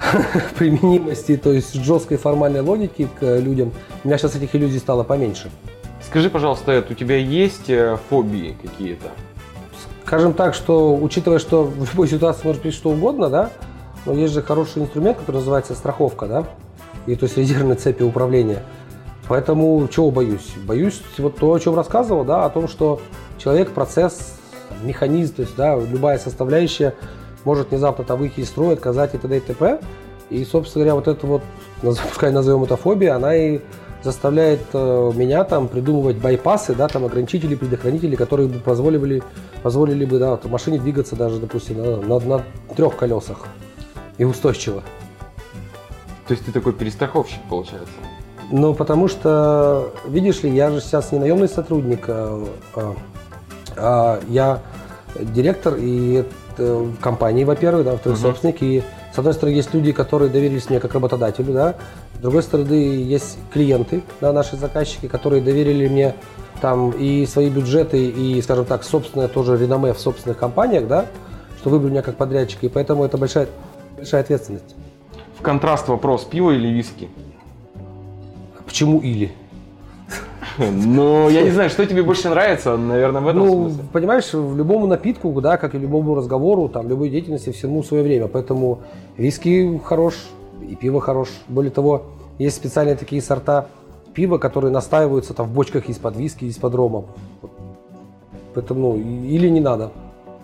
применимости, 0.58 1.36
то 1.36 1.52
есть 1.52 1.74
жесткой 1.74 2.16
формальной 2.16 2.60
логики 2.60 3.08
к 3.18 3.38
людям. 3.38 3.72
У 4.04 4.08
меня 4.08 4.18
сейчас 4.18 4.36
этих 4.36 4.54
иллюзий 4.54 4.78
стало 4.78 5.02
поменьше. 5.02 5.50
Скажи, 6.04 6.30
пожалуйста, 6.30 6.72
Эд, 6.72 6.90
у 6.90 6.94
тебя 6.94 7.16
есть 7.16 7.68
э, 7.68 7.96
фобии 8.08 8.56
какие-то? 8.60 9.08
Скажем 10.04 10.32
так, 10.32 10.54
что 10.54 10.96
учитывая, 10.96 11.38
что 11.38 11.64
в 11.64 11.90
любой 11.90 12.08
ситуации 12.08 12.44
может 12.44 12.62
быть 12.62 12.74
что 12.74 12.90
угодно, 12.90 13.28
да, 13.28 13.50
но 14.06 14.14
есть 14.14 14.34
же 14.34 14.42
хороший 14.42 14.82
инструмент, 14.82 15.18
который 15.18 15.36
называется 15.36 15.74
страховка, 15.74 16.26
да, 16.26 16.46
и 17.10 17.16
то 17.16 17.24
есть 17.24 17.36
резервной 17.36 17.76
цепи 17.76 18.02
управления. 18.02 18.62
Поэтому 19.28 19.86
чего 19.88 20.10
боюсь? 20.10 20.54
Боюсь 20.66 21.00
вот 21.18 21.36
то, 21.36 21.52
о 21.52 21.58
чем 21.58 21.74
рассказывал, 21.74 22.24
да, 22.24 22.44
о 22.44 22.50
том, 22.50 22.68
что 22.68 23.00
человек, 23.38 23.70
процесс, 23.70 24.38
механизм, 24.82 25.34
то 25.34 25.42
есть 25.42 25.56
да, 25.56 25.76
любая 25.76 26.18
составляющая 26.18 26.94
может 27.44 27.70
внезапно 27.70 28.04
там 28.04 28.18
выйти 28.18 28.40
из 28.40 28.48
строя, 28.48 28.74
отказать 28.74 29.14
и 29.14 29.18
т.д. 29.18 29.36
и 29.36 29.40
т.п. 29.40 29.80
И, 30.30 30.44
собственно 30.44 30.84
говоря, 30.84 30.94
вот 30.94 31.08
это 31.08 31.26
вот, 31.26 31.42
пускай 31.82 32.30
назовем 32.30 32.64
это 32.64 32.76
фобия, 32.76 33.14
она 33.14 33.34
и 33.34 33.60
заставляет 34.02 34.60
э, 34.72 35.12
меня 35.14 35.44
там 35.44 35.68
придумывать 35.68 36.16
байпасы, 36.16 36.74
да, 36.74 36.88
там 36.88 37.04
ограничители, 37.04 37.54
предохранители, 37.54 38.16
которые 38.16 38.48
бы 38.48 38.58
позволили, 38.58 39.22
позволили 39.62 40.04
бы 40.04 40.18
да, 40.18 40.38
машине 40.44 40.78
двигаться 40.78 41.16
даже, 41.16 41.38
допустим, 41.38 41.78
на, 41.78 41.96
на, 41.96 42.18
на 42.18 42.42
трех 42.74 42.96
колесах 42.96 43.46
и 44.16 44.24
устойчиво. 44.24 44.82
То 46.30 46.34
есть 46.34 46.46
ты 46.46 46.52
такой 46.52 46.72
перестраховщик, 46.72 47.40
получается? 47.48 47.92
Ну, 48.52 48.72
потому 48.72 49.08
что, 49.08 49.92
видишь 50.06 50.44
ли, 50.44 50.54
я 50.54 50.70
же 50.70 50.80
сейчас 50.80 51.10
не 51.10 51.18
наемный 51.18 51.48
сотрудник, 51.48 52.04
а, 52.06 52.46
а, 52.76 52.94
а 53.76 54.20
я 54.28 54.60
директор 55.18 55.74
и 55.76 56.24
компании, 57.00 57.42
во-первых, 57.42 57.84
да, 57.84 57.90
во-вторых, 57.90 58.16
uh-huh. 58.16 58.22
собственник. 58.22 58.62
И 58.62 58.84
с 59.12 59.18
одной 59.18 59.34
стороны, 59.34 59.56
есть 59.56 59.74
люди, 59.74 59.90
которые 59.90 60.30
доверились 60.30 60.70
мне 60.70 60.78
как 60.78 60.94
работодателю, 60.94 61.52
да. 61.52 61.74
С 62.14 62.18
другой 62.18 62.44
стороны, 62.44 62.74
есть 62.74 63.36
клиенты, 63.52 64.04
да, 64.20 64.32
наши 64.32 64.56
заказчики, 64.56 65.08
которые 65.08 65.42
доверили 65.42 65.88
мне 65.88 66.14
там 66.60 66.92
и 66.92 67.26
свои 67.26 67.50
бюджеты, 67.50 68.06
и, 68.06 68.40
скажем 68.40 68.66
так, 68.66 68.84
собственное 68.84 69.26
тоже 69.26 69.58
реноме 69.58 69.94
в 69.94 69.98
собственных 69.98 70.38
компаниях, 70.38 70.86
да, 70.86 71.06
что 71.58 71.70
выбрали 71.70 71.90
меня 71.90 72.02
как 72.02 72.14
подрядчика. 72.14 72.66
И 72.66 72.68
поэтому 72.68 73.04
это 73.04 73.18
большая, 73.18 73.48
большая 73.96 74.20
ответственность. 74.20 74.76
В 75.40 75.42
контраст 75.42 75.88
вопрос, 75.88 76.24
пиво 76.24 76.50
или 76.50 76.68
виски? 76.68 77.08
Почему 78.66 78.98
или? 78.98 79.32
Ну, 80.58 81.30
я 81.30 81.42
не 81.42 81.50
знаю, 81.50 81.70
что 81.70 81.86
тебе 81.86 82.02
больше 82.02 82.28
нравится, 82.28 82.76
наверное, 82.76 83.22
в 83.22 83.28
этом 83.28 83.46
ну, 83.46 83.68
смысле. 83.70 83.84
понимаешь, 83.90 84.34
в 84.34 84.54
любому 84.54 84.86
напитку, 84.86 85.40
да, 85.40 85.56
как 85.56 85.74
и 85.74 85.78
любому 85.78 86.14
разговору, 86.14 86.68
там, 86.68 86.90
любой 86.90 87.08
деятельности 87.08 87.52
всему 87.52 87.82
свое 87.82 88.02
время. 88.02 88.28
Поэтому 88.28 88.80
виски 89.16 89.80
хорош, 89.82 90.14
и 90.68 90.74
пиво 90.74 91.00
хорош. 91.00 91.30
Более 91.48 91.70
того, 91.70 92.02
есть 92.38 92.56
специальные 92.56 92.96
такие 92.96 93.22
сорта 93.22 93.68
пива, 94.12 94.36
которые 94.36 94.70
настаиваются 94.70 95.32
там 95.32 95.46
в 95.46 95.54
бочках 95.54 95.88
из-под 95.88 96.16
виски, 96.16 96.44
из-под 96.44 96.74
рома. 96.74 97.04
Поэтому, 98.52 98.92
ну, 98.92 98.96
или 98.98 99.48
не 99.48 99.60
надо. 99.60 99.90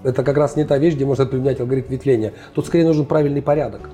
Это 0.04 0.24
как 0.24 0.38
раз 0.38 0.56
не 0.56 0.64
та 0.64 0.78
вещь, 0.78 0.94
где 0.94 1.04
можно 1.04 1.26
применять 1.26 1.61
алгоритм 1.61 1.92
ветвления. 1.92 2.32
Тут 2.54 2.64
скорее 2.64 2.87
нужен 2.87 3.04
правильный 3.04 3.42
порядок. 3.42 3.90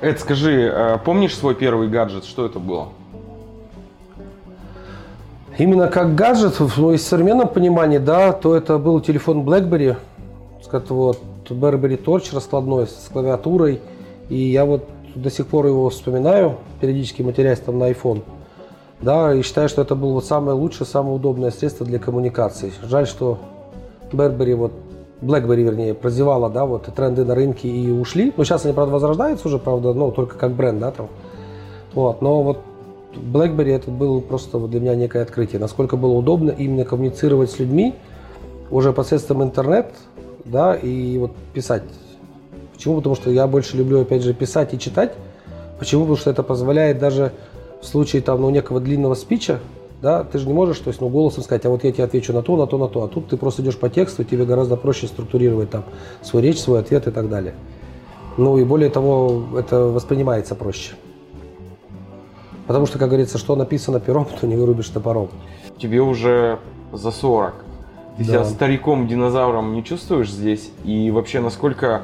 Эд, 0.00 0.20
скажи, 0.20 0.70
э, 0.72 0.98
помнишь 1.04 1.36
свой 1.36 1.54
первый 1.54 1.88
гаджет? 1.88 2.24
Что 2.24 2.46
это 2.46 2.58
было? 2.58 2.88
Именно 5.58 5.88
как 5.88 6.14
гаджет, 6.14 6.60
ну, 6.60 6.66
в 6.66 6.98
современном 6.98 7.48
понимании, 7.48 7.98
да, 7.98 8.32
то 8.32 8.54
это 8.54 8.78
был 8.78 9.00
телефон 9.00 9.40
BlackBerry, 9.40 9.96
вот, 10.88 11.20
BlackBerry 11.48 12.02
Torch 12.02 12.32
раскладной 12.32 12.86
с 12.86 13.08
клавиатурой. 13.12 13.80
И 14.28 14.36
я 14.36 14.64
вот 14.64 14.88
до 15.16 15.30
сих 15.30 15.48
пор 15.48 15.66
его 15.66 15.90
вспоминаю, 15.90 16.58
периодически 16.80 17.22
матерясь 17.22 17.58
там 17.58 17.78
на 17.78 17.90
iPhone. 17.90 18.22
Да, 19.00 19.34
и 19.34 19.42
считаю, 19.42 19.68
что 19.68 19.82
это 19.82 19.94
было 19.94 20.14
вот 20.14 20.26
самое 20.26 20.56
лучшее, 20.56 20.86
самое 20.86 21.16
удобное 21.16 21.50
средство 21.50 21.86
для 21.86 21.98
коммуникации. 21.98 22.72
Жаль, 22.82 23.06
что 23.06 23.38
BlackBerry, 24.12 24.54
вот, 24.54 24.72
BlackBerry, 25.20 25.62
вернее, 25.62 25.94
прозевала, 25.94 26.48
да, 26.48 26.64
вот 26.64 26.84
тренды 26.94 27.24
на 27.24 27.34
рынке 27.34 27.68
и 27.68 27.90
ушли. 27.90 28.32
Но 28.36 28.44
сейчас 28.44 28.64
они, 28.64 28.74
правда, 28.74 28.92
возрождаются 28.92 29.48
уже, 29.48 29.58
правда, 29.58 29.92
ну, 29.92 30.10
только 30.12 30.36
как 30.36 30.52
бренд, 30.52 30.80
да, 30.80 30.90
там. 30.90 31.08
Вот, 31.94 32.22
но 32.22 32.42
вот 32.42 32.58
BlackBerry 33.14 33.74
это 33.74 33.90
было 33.90 34.20
просто 34.20 34.58
для 34.58 34.80
меня 34.80 34.94
некое 34.94 35.22
открытие. 35.22 35.60
Насколько 35.60 35.96
было 35.96 36.12
удобно 36.12 36.50
именно 36.50 36.84
коммуницировать 36.84 37.50
с 37.50 37.58
людьми 37.58 37.94
уже 38.70 38.92
посредством 38.92 39.42
интернет, 39.42 39.92
да, 40.44 40.74
и 40.74 41.18
вот 41.18 41.32
писать. 41.52 41.82
Почему? 42.72 42.96
Потому 42.96 43.16
что 43.16 43.30
я 43.30 43.46
больше 43.46 43.76
люблю, 43.76 44.02
опять 44.02 44.22
же, 44.22 44.34
писать 44.34 44.72
и 44.74 44.78
читать. 44.78 45.12
Почему? 45.78 46.02
Потому 46.02 46.16
что 46.16 46.30
это 46.30 46.42
позволяет 46.42 46.98
даже 46.98 47.32
в 47.80 47.86
случае 47.86 48.22
там, 48.22 48.40
ну, 48.40 48.50
некого 48.50 48.80
длинного 48.80 49.14
спича, 49.14 49.58
да, 50.00 50.22
ты 50.22 50.38
же 50.38 50.46
не 50.46 50.52
можешь, 50.52 50.78
то 50.78 50.88
есть, 50.88 51.00
ну, 51.00 51.08
голосом 51.08 51.42
сказать, 51.42 51.64
а 51.66 51.70
вот 51.70 51.82
я 51.82 51.90
тебе 51.90 52.04
отвечу 52.04 52.32
на 52.32 52.42
то, 52.42 52.56
на 52.56 52.66
то, 52.66 52.78
на 52.78 52.88
то, 52.88 53.02
а 53.02 53.08
тут 53.08 53.28
ты 53.28 53.36
просто 53.36 53.62
идешь 53.62 53.76
по 53.76 53.88
тексту, 53.88 54.22
тебе 54.22 54.44
гораздо 54.44 54.76
проще 54.76 55.08
структурировать 55.08 55.70
там 55.70 55.84
свою 56.22 56.46
речь, 56.46 56.60
свой 56.60 56.80
ответ 56.80 57.08
и 57.08 57.10
так 57.10 57.28
далее. 57.28 57.54
Ну 58.36 58.58
и 58.58 58.64
более 58.64 58.90
того, 58.90 59.42
это 59.58 59.80
воспринимается 59.80 60.54
проще. 60.54 60.92
Потому 62.68 62.86
что, 62.86 62.98
как 62.98 63.08
говорится, 63.08 63.38
что 63.38 63.56
написано 63.56 63.98
пером, 63.98 64.26
то 64.40 64.46
не 64.46 64.54
вырубишь 64.54 64.88
топором. 64.88 65.30
Тебе 65.78 66.00
уже 66.00 66.60
за 66.92 67.10
40. 67.10 67.54
Ты 68.18 68.24
да. 68.24 68.24
себя 68.24 68.44
стариком-динозавром 68.44 69.74
не 69.74 69.82
чувствуешь 69.82 70.30
здесь? 70.30 70.70
И 70.84 71.10
вообще, 71.10 71.40
насколько, 71.40 72.02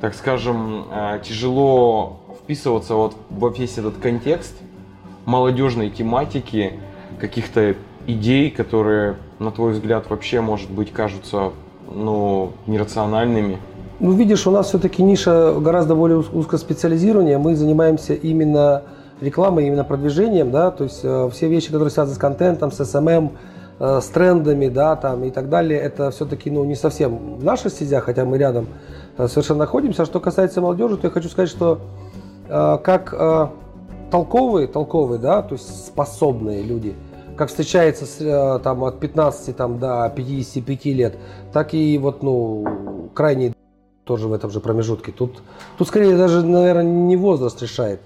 так 0.00 0.14
скажем, 0.14 0.86
э, 0.90 1.20
тяжело 1.22 2.20
вписываться 2.42 2.94
вот 2.94 3.14
во 3.30 3.48
весь 3.50 3.78
этот 3.78 3.98
контекст 3.98 4.54
молодежной 5.24 5.90
тематики, 5.90 6.80
каких-то 7.22 7.76
идей, 8.08 8.50
которые, 8.50 9.14
на 9.38 9.52
твой 9.52 9.74
взгляд, 9.74 10.10
вообще, 10.10 10.40
может 10.40 10.68
быть, 10.68 10.92
кажутся 10.92 11.52
ну, 11.88 12.50
нерациональными? 12.66 13.58
Ну, 14.00 14.10
видишь, 14.10 14.44
у 14.48 14.50
нас 14.50 14.66
все-таки 14.66 15.04
ниша 15.04 15.54
гораздо 15.60 15.94
более 15.94 16.18
узкоспециализированная. 16.18 17.38
Мы 17.38 17.54
занимаемся 17.54 18.14
именно 18.14 18.82
рекламой, 19.20 19.68
именно 19.68 19.84
продвижением, 19.84 20.50
да, 20.50 20.72
то 20.72 20.82
есть 20.82 21.00
э, 21.04 21.30
все 21.32 21.46
вещи, 21.46 21.68
которые 21.68 21.90
связаны 21.90 22.16
с 22.16 22.18
контентом, 22.18 22.72
с 22.72 22.80
SMM, 22.80 23.30
э, 23.78 24.00
с 24.02 24.06
трендами, 24.06 24.66
да, 24.66 24.96
там 24.96 25.22
и 25.22 25.30
так 25.30 25.48
далее, 25.48 25.78
это 25.78 26.10
все-таки, 26.10 26.50
ну, 26.50 26.64
не 26.64 26.74
совсем 26.74 27.36
в 27.36 27.44
нашей 27.44 27.70
стезя, 27.70 28.00
хотя 28.00 28.24
мы 28.24 28.36
рядом 28.36 28.66
э, 29.16 29.28
совершенно 29.28 29.60
находимся. 29.60 30.06
Что 30.06 30.18
касается 30.18 30.60
молодежи, 30.60 30.96
то 30.96 31.06
я 31.06 31.12
хочу 31.12 31.28
сказать, 31.28 31.50
что 31.50 31.78
э, 32.48 32.78
как 32.82 33.14
э, 33.16 33.46
толковые, 34.10 34.66
толковые, 34.66 35.20
да, 35.20 35.42
то 35.42 35.54
есть 35.54 35.86
способные 35.86 36.64
люди, 36.64 36.96
как 37.36 37.48
встречается 37.48 38.06
с, 38.06 38.20
э, 38.20 38.60
там 38.62 38.84
от 38.84 39.00
15 39.00 39.56
там, 39.56 39.78
до 39.78 40.12
55 40.14 40.84
лет, 40.86 41.16
так 41.52 41.74
и 41.74 41.98
вот, 41.98 42.22
ну, 42.22 43.10
крайне 43.14 43.52
тоже 44.04 44.28
в 44.28 44.32
этом 44.32 44.50
же 44.50 44.60
промежутке. 44.60 45.12
Тут, 45.12 45.42
тут 45.78 45.88
скорее 45.88 46.16
даже, 46.16 46.44
наверное, 46.44 46.84
не 46.84 47.16
возраст 47.16 47.60
решает. 47.62 48.00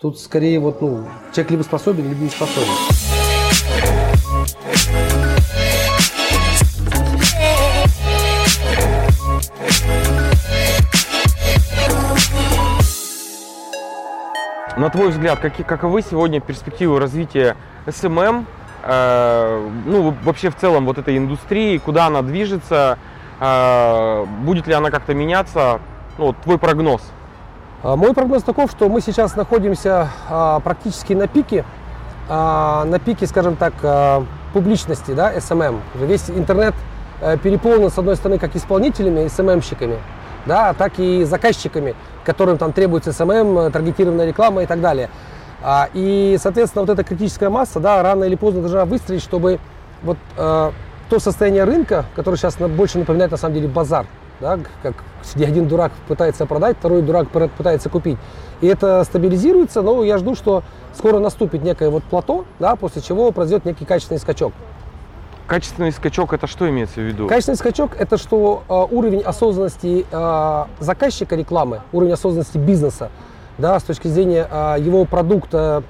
Тут 0.00 0.18
скорее 0.18 0.60
вот, 0.60 0.80
ну, 0.80 1.04
человек 1.32 1.50
либо 1.50 1.62
способен, 1.62 2.08
либо 2.08 2.22
не 2.22 2.30
способен. 2.30 3.07
На 14.78 14.90
твой 14.90 15.08
взгляд, 15.08 15.40
какие, 15.40 15.66
каковы 15.66 16.02
сегодня 16.02 16.40
перспективы 16.40 16.98
развития 17.00 17.56
SMM, 17.86 18.46
э, 18.84 19.68
ну 19.86 20.14
вообще 20.22 20.50
в 20.50 20.56
целом 20.56 20.86
вот 20.86 20.98
этой 20.98 21.18
индустрии, 21.18 21.78
куда 21.78 22.06
она 22.06 22.22
движется, 22.22 22.98
э, 23.40 24.24
будет 24.42 24.66
ли 24.66 24.72
она 24.72 24.90
как-то 24.90 25.14
меняться? 25.14 25.80
Ну, 26.16 26.26
вот 26.26 26.36
твой 26.42 26.58
прогноз– 26.58 27.02
а, 27.80 27.94
мой 27.94 28.12
прогноз 28.12 28.42
таков, 28.42 28.70
что 28.72 28.88
мы 28.88 29.00
сейчас 29.00 29.36
находимся 29.36 30.08
а, 30.28 30.58
практически 30.60 31.12
на 31.12 31.28
пике, 31.28 31.64
а, 32.28 32.84
на 32.84 32.98
пике, 32.98 33.26
скажем 33.26 33.56
так, 33.56 33.74
публичности, 34.52 35.12
да, 35.12 35.32
SMM. 35.34 35.78
Весь 35.94 36.30
интернет 36.30 36.74
э, 37.20 37.36
переполнен, 37.36 37.90
с 37.90 37.98
одной 37.98 38.16
стороны, 38.16 38.38
как 38.38 38.56
исполнителями, 38.56 39.26
SMM-щиками, 39.26 39.98
да, 40.48 40.74
так 40.74 40.98
и 40.98 41.22
заказчиками, 41.22 41.94
которым 42.24 42.58
там 42.58 42.72
требуется 42.72 43.10
SMM, 43.10 43.70
таргетированная 43.70 44.26
реклама 44.26 44.64
и 44.64 44.66
так 44.66 44.80
далее. 44.80 45.10
И, 45.94 46.36
соответственно, 46.40 46.82
вот 46.82 46.90
эта 46.90 47.04
критическая 47.04 47.48
масса, 47.48 47.80
да, 47.80 48.02
рано 48.02 48.24
или 48.24 48.34
поздно 48.36 48.60
должна 48.60 48.84
выстрелить, 48.84 49.22
чтобы 49.22 49.58
вот 50.02 50.16
э, 50.36 50.70
то 51.10 51.18
состояние 51.18 51.64
рынка, 51.64 52.04
которое 52.14 52.36
сейчас 52.36 52.56
больше 52.56 52.98
напоминает, 52.98 53.30
на 53.30 53.36
самом 53.36 53.54
деле, 53.54 53.68
базар, 53.68 54.06
да, 54.40 54.58
как 54.82 54.94
где 55.34 55.46
один 55.46 55.66
дурак 55.66 55.92
пытается 56.06 56.46
продать, 56.46 56.76
второй 56.78 57.02
дурак 57.02 57.28
пытается 57.28 57.88
купить. 57.88 58.18
И 58.60 58.66
это 58.66 59.02
стабилизируется, 59.04 59.82
но 59.82 60.04
я 60.04 60.18
жду, 60.18 60.34
что 60.34 60.62
скоро 60.94 61.18
наступит 61.18 61.62
некое 61.62 61.90
вот 61.90 62.04
плато, 62.04 62.44
да, 62.58 62.76
после 62.76 63.02
чего 63.02 63.30
произойдет 63.32 63.64
некий 63.64 63.84
качественный 63.84 64.20
скачок. 64.20 64.52
Качественный 65.48 65.92
скачок 65.92 66.34
это 66.34 66.46
что 66.46 66.68
имеется 66.68 66.96
в 66.96 67.04
виду? 67.04 67.26
Качественный 67.26 67.56
скачок 67.56 67.96
это 67.98 68.18
что 68.18 68.64
э, 68.68 68.94
уровень 68.94 69.22
осознанности 69.22 70.04
э, 70.10 70.64
заказчика 70.78 71.36
рекламы, 71.36 71.80
уровень 71.90 72.12
осознанности 72.12 72.58
бизнеса, 72.58 73.10
да, 73.56 73.80
с 73.80 73.82
точки 73.82 74.08
зрения 74.08 74.46
э, 74.50 74.76
его 74.78 75.06
продукта, 75.06 75.82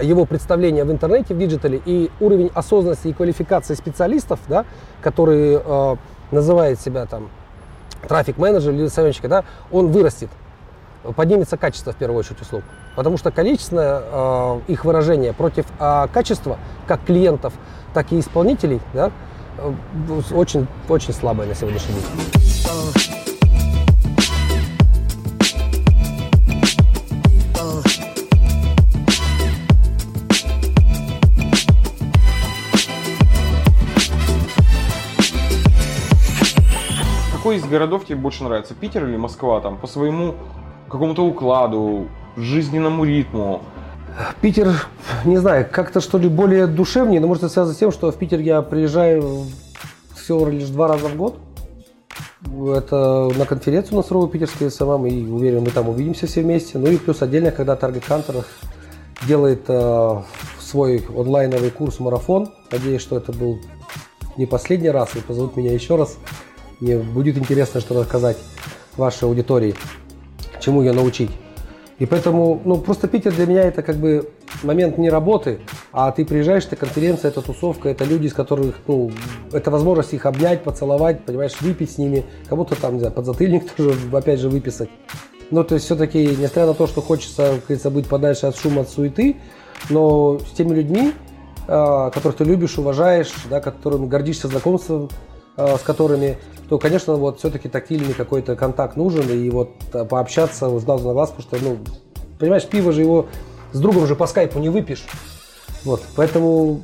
его 0.00 0.24
представления 0.24 0.84
в 0.84 0.92
интернете, 0.92 1.34
в 1.34 1.38
digital 1.38 1.77
е 1.77 1.82
и 1.84 2.12
уровень 2.20 2.52
осознанности 2.54 3.08
и 3.08 3.12
квалификации 3.12 3.74
специалистов, 3.74 4.38
да, 4.46 4.64
которые 5.02 5.60
э, 5.64 5.96
называют 6.30 6.78
себя 6.78 7.06
там 7.06 7.28
трафик-менеджер 8.06 8.72
или 8.72 8.86
советчика, 8.86 9.26
да, 9.26 9.44
он 9.72 9.88
вырастет, 9.88 10.30
поднимется 11.16 11.56
качество 11.56 11.92
в 11.92 11.96
первую 11.96 12.20
очередь 12.20 12.40
услуг. 12.40 12.62
Потому 12.96 13.18
что 13.18 13.30
количественное 13.30 14.02
э, 14.02 14.60
их 14.68 14.84
выражение 14.84 15.34
против 15.34 15.66
э, 15.78 16.08
качества 16.12 16.58
как 16.88 17.04
клиентов, 17.04 17.52
так 17.92 18.10
и 18.10 18.18
исполнителей 18.18 18.80
да, 18.94 19.12
э, 19.58 19.72
очень, 20.32 20.66
очень 20.88 21.12
слабое 21.12 21.46
на 21.46 21.54
сегодняшний 21.54 21.94
день. 21.94 23.16
какой 37.46 37.58
из 37.58 37.64
городов 37.64 38.04
тебе 38.04 38.16
больше 38.16 38.42
нравится? 38.42 38.74
Питер 38.74 39.04
или 39.04 39.16
Москва? 39.16 39.60
Там 39.60 39.76
по 39.78 39.86
своему 39.86 40.34
какому-то 40.88 41.24
укладу, 41.24 42.08
жизненному 42.36 43.04
ритму? 43.04 43.62
Питер, 44.40 44.72
не 45.24 45.36
знаю, 45.38 45.66
как-то 45.70 46.00
что 46.00 46.18
ли 46.18 46.28
более 46.28 46.66
душевнее, 46.66 47.20
но 47.20 47.26
может 47.26 47.44
это 47.44 47.52
связано 47.52 47.74
с 47.74 47.78
тем, 47.78 47.92
что 47.92 48.10
в 48.10 48.16
Питер 48.16 48.40
я 48.40 48.62
приезжаю 48.62 49.44
всего 50.14 50.48
лишь 50.48 50.68
два 50.68 50.88
раза 50.88 51.08
в 51.08 51.16
год. 51.16 51.38
Это 52.74 53.30
на 53.36 53.44
конференцию 53.44 53.96
на 53.96 54.02
суровой 54.02 54.28
питерской 54.28 54.70
SMM, 54.70 55.06
и 55.06 55.26
уверен, 55.30 55.62
мы 55.62 55.70
там 55.70 55.88
увидимся 55.88 56.26
все 56.26 56.42
вместе. 56.42 56.78
Ну 56.78 56.86
и 56.86 56.96
плюс 56.96 57.20
отдельно, 57.20 57.50
когда 57.50 57.74
Target 57.74 58.04
Hunter 58.08 58.44
делает 59.26 59.64
э, 59.68 60.22
свой 60.60 61.04
онлайновый 61.14 61.70
курс 61.70 62.00
марафон. 62.00 62.52
Надеюсь, 62.70 63.02
что 63.02 63.16
это 63.16 63.32
был 63.32 63.58
не 64.36 64.46
последний 64.46 64.90
раз, 64.90 65.14
и 65.16 65.20
позовут 65.20 65.56
меня 65.56 65.72
еще 65.72 65.96
раз. 65.96 66.16
Мне 66.80 66.98
будет 66.98 67.38
интересно 67.38 67.80
что 67.80 68.00
рассказать 68.00 68.36
вашей 68.96 69.24
аудитории, 69.24 69.74
чему 70.66 70.82
ее 70.82 70.92
научить. 70.92 71.30
И 71.98 72.04
поэтому, 72.04 72.60
ну, 72.64 72.76
просто 72.76 73.08
Питер 73.08 73.32
для 73.32 73.46
меня 73.46 73.62
это 73.62 73.82
как 73.82 73.96
бы 73.96 74.28
момент 74.62 74.98
не 74.98 75.08
работы, 75.08 75.60
а 75.92 76.10
ты 76.10 76.26
приезжаешь, 76.26 76.64
это 76.66 76.76
конференция, 76.76 77.30
это 77.30 77.40
тусовка, 77.40 77.88
это 77.88 78.04
люди, 78.04 78.28
с 78.28 78.34
которых, 78.34 78.74
ну, 78.86 79.10
это 79.52 79.70
возможность 79.70 80.12
их 80.12 80.26
обнять, 80.26 80.62
поцеловать, 80.62 81.24
понимаешь, 81.24 81.58
выпить 81.60 81.92
с 81.92 81.98
ними, 81.98 82.26
кому-то 82.48 82.74
там, 82.74 82.94
не 82.94 82.98
знаю, 82.98 83.14
подзатыльник 83.14 83.70
тоже, 83.76 83.94
опять 84.12 84.40
же, 84.40 84.50
выписать. 84.50 84.90
Ну, 85.50 85.64
то 85.64 85.74
есть 85.74 85.86
все-таки, 85.86 86.26
несмотря 86.26 86.66
на 86.66 86.74
то, 86.74 86.86
что 86.86 87.00
хочется, 87.00 87.60
как 87.66 87.92
быть 87.92 88.08
подальше 88.08 88.46
от 88.46 88.58
шума, 88.58 88.82
от 88.82 88.90
суеты, 88.90 89.36
но 89.88 90.38
с 90.40 90.50
теми 90.50 90.74
людьми, 90.74 91.14
а, 91.68 92.10
которых 92.10 92.36
ты 92.36 92.44
любишь, 92.44 92.76
уважаешь, 92.76 93.32
да, 93.48 93.60
которым 93.60 94.08
гордишься 94.08 94.48
знакомством, 94.48 95.08
с 95.56 95.80
которыми 95.80 96.38
то, 96.68 96.78
конечно, 96.78 97.14
вот 97.14 97.38
все-таки 97.38 97.68
тактильный 97.68 98.12
какой-то 98.12 98.56
контакт 98.56 98.96
нужен, 98.96 99.28
и 99.30 99.50
вот 99.50 99.70
э, 99.92 100.04
пообщаться 100.04 100.68
с 100.78 100.84
глазу 100.84 101.06
на 101.06 101.12
глаз, 101.12 101.30
потому 101.30 101.60
что, 101.60 101.64
ну, 101.64 101.78
понимаешь, 102.38 102.66
пиво 102.66 102.92
же 102.92 103.02
его 103.02 103.26
с 103.72 103.78
другом 103.78 104.06
же 104.06 104.16
по 104.16 104.26
скайпу 104.26 104.58
не 104.58 104.68
выпьешь. 104.68 105.04
Вот, 105.84 106.02
поэтому 106.16 106.82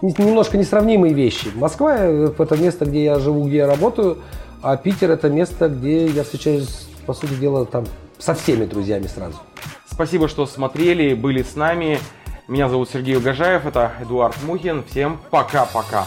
немножко 0.00 0.56
несравнимые 0.56 1.12
вещи. 1.12 1.48
Москва– 1.54 1.96
это 1.98 2.56
место, 2.56 2.86
где 2.86 3.04
я 3.04 3.18
живу, 3.18 3.44
где 3.44 3.58
я 3.58 3.66
работаю, 3.66 4.18
а 4.62 4.76
Питер– 4.76 5.10
это 5.12 5.28
место, 5.28 5.68
где 5.68 6.06
я 6.06 6.24
встречаюсь, 6.24 6.86
по 7.06 7.12
сути 7.12 7.34
дела, 7.34 7.66
там 7.66 7.84
со 8.18 8.34
всеми 8.34 8.64
друзьями 8.64 9.06
сразу. 9.06 9.36
Спасибо, 9.90 10.28
что 10.28 10.46
смотрели, 10.46 11.14
были 11.14 11.42
с 11.42 11.56
нами. 11.56 11.98
Меня 12.48 12.68
зовут 12.68 12.88
Сергей 12.90 13.16
Угожаев, 13.16 13.66
это 13.66 13.92
Эдуард 14.00 14.36
Мухин. 14.44 14.82
Всем 14.84 15.20
пока-пока. 15.30 16.06